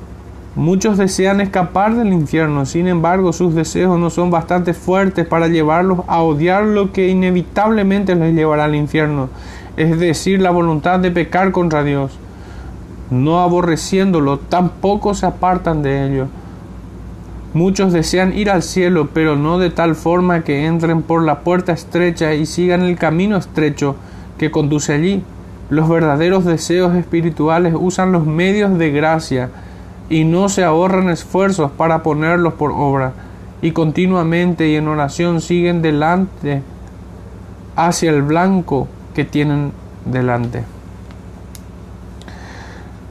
Muchos 0.56 0.96
desean 0.96 1.42
escapar 1.42 1.94
del 1.94 2.14
infierno, 2.14 2.64
sin 2.64 2.88
embargo 2.88 3.34
sus 3.34 3.54
deseos 3.54 4.00
no 4.00 4.08
son 4.08 4.30
bastante 4.30 4.72
fuertes 4.72 5.26
para 5.26 5.48
llevarlos 5.48 6.00
a 6.06 6.22
odiar 6.22 6.64
lo 6.64 6.92
que 6.92 7.08
inevitablemente 7.08 8.16
les 8.16 8.34
llevará 8.34 8.64
al 8.64 8.74
infierno, 8.74 9.28
es 9.76 10.00
decir, 10.00 10.40
la 10.40 10.50
voluntad 10.50 10.98
de 10.98 11.10
pecar 11.10 11.52
contra 11.52 11.84
Dios. 11.84 12.18
No 13.10 13.42
aborreciéndolo, 13.42 14.38
tampoco 14.38 15.12
se 15.12 15.26
apartan 15.26 15.82
de 15.82 16.06
ello. 16.06 16.26
Muchos 17.52 17.92
desean 17.92 18.32
ir 18.32 18.48
al 18.48 18.62
cielo, 18.62 19.10
pero 19.12 19.36
no 19.36 19.58
de 19.58 19.68
tal 19.68 19.94
forma 19.94 20.42
que 20.42 20.64
entren 20.64 21.02
por 21.02 21.22
la 21.22 21.40
puerta 21.40 21.72
estrecha 21.72 22.32
y 22.32 22.46
sigan 22.46 22.80
el 22.80 22.96
camino 22.96 23.36
estrecho 23.36 23.94
que 24.38 24.50
conduce 24.50 24.94
allí. 24.94 25.22
Los 25.70 25.88
verdaderos 25.88 26.44
deseos 26.44 26.94
espirituales 26.94 27.74
usan 27.78 28.12
los 28.12 28.26
medios 28.26 28.76
de 28.76 28.90
gracia, 28.90 29.50
y 30.10 30.24
no 30.24 30.48
se 30.48 30.64
ahorran 30.64 31.08
esfuerzos 31.08 31.70
para 31.70 32.02
ponerlos 32.02 32.54
por 32.54 32.72
obra 32.72 33.12
y 33.62 33.70
continuamente 33.70 34.68
y 34.68 34.74
en 34.74 34.88
oración 34.88 35.40
siguen 35.40 35.80
delante 35.80 36.62
hacia 37.76 38.10
el 38.10 38.22
blanco 38.22 38.88
que 39.14 39.24
tienen 39.24 39.72
delante. 40.04 40.64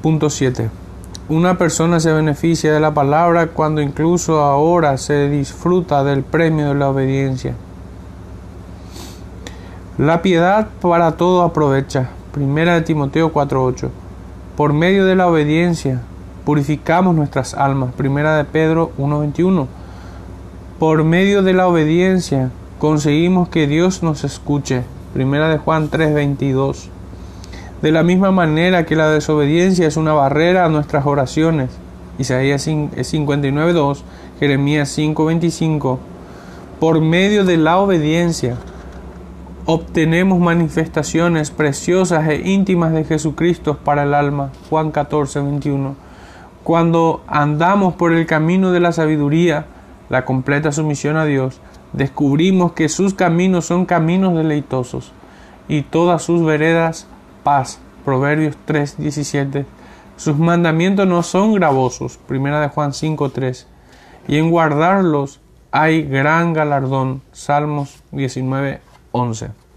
Punto 0.01 0.29
7. 0.29 0.69
Una 1.29 1.57
persona 1.57 1.99
se 1.99 2.11
beneficia 2.11 2.73
de 2.73 2.79
la 2.79 2.93
palabra 2.93 3.47
cuando 3.47 3.81
incluso 3.81 4.41
ahora 4.41 4.97
se 4.97 5.29
disfruta 5.29 6.03
del 6.03 6.23
premio 6.23 6.69
de 6.69 6.75
la 6.75 6.89
obediencia. 6.89 7.53
La 9.97 10.21
piedad 10.21 10.67
para 10.81 11.13
todo 11.13 11.43
aprovecha. 11.43 12.09
Primera 12.39 12.75
de 12.75 12.83
Timoteo 12.83 13.33
4:8. 13.33 13.89
Por 14.55 14.71
medio 14.71 15.05
de 15.05 15.17
la 15.17 15.27
obediencia 15.27 16.03
purificamos 16.45 17.13
nuestras 17.13 17.53
almas. 17.53 17.93
Primera 17.93 18.37
de 18.37 18.45
Pedro 18.45 18.93
1.21. 18.97 19.67
Por 20.79 21.03
medio 21.03 21.43
de 21.43 21.51
la 21.51 21.67
obediencia 21.67 22.49
conseguimos 22.79 23.49
que 23.49 23.67
Dios 23.67 24.03
nos 24.03 24.23
escuche. 24.23 24.83
Primera 25.13 25.49
de 25.49 25.57
Juan 25.57 25.91
3.22. 25.91 26.87
De 27.81 27.91
la 27.91 28.03
misma 28.03 28.31
manera 28.31 28.85
que 28.85 28.95
la 28.95 29.09
desobediencia 29.09 29.85
es 29.85 29.97
una 29.97 30.13
barrera 30.13 30.63
a 30.63 30.69
nuestras 30.69 31.05
oraciones. 31.05 31.71
Isaías 32.19 32.65
59.2, 32.65 33.97
Jeremías 34.39 34.97
5.25. 34.97 35.97
Por 36.79 37.01
medio 37.01 37.43
de 37.43 37.57
la 37.57 37.79
obediencia 37.79 38.55
obtenemos 39.71 40.39
manifestaciones 40.39 41.51
preciosas 41.51 42.27
e 42.27 42.49
íntimas 42.49 42.91
de 42.91 43.03
Jesucristo 43.03 43.77
para 43.77 44.03
el 44.03 44.13
alma. 44.13 44.49
Juan 44.69 44.91
14.21 44.91 46.09
cuando 46.63 47.23
andamos 47.25 47.95
por 47.95 48.13
el 48.13 48.25
camino 48.25 48.71
de 48.71 48.79
la 48.79 48.91
sabiduría, 48.91 49.65
la 50.09 50.25
completa 50.25 50.71
sumisión 50.71 51.17
a 51.17 51.25
Dios, 51.25 51.61
descubrimos 51.93 52.73
que 52.73 52.89
sus 52.89 53.13
caminos 53.13 53.65
son 53.65 53.85
caminos 53.85 54.35
deleitosos 54.35 55.11
y 55.67 55.81
todas 55.81 56.21
sus 56.21 56.45
veredas 56.45 57.07
paz. 57.43 57.79
Proverbios 58.05 58.55
3:17. 58.67 59.65
Sus 60.15 60.37
mandamientos 60.37 61.07
no 61.07 61.23
son 61.23 61.53
gravosos. 61.53 62.19
Primera 62.27 62.61
de 62.61 62.67
Juan 62.67 62.93
5:3. 62.93 63.65
Y 64.27 64.37
en 64.37 64.51
guardarlos 64.51 65.39
hay 65.71 66.03
gran 66.03 66.53
galardón. 66.53 67.21
Salmos 67.31 68.03
19:11. 69.13 69.68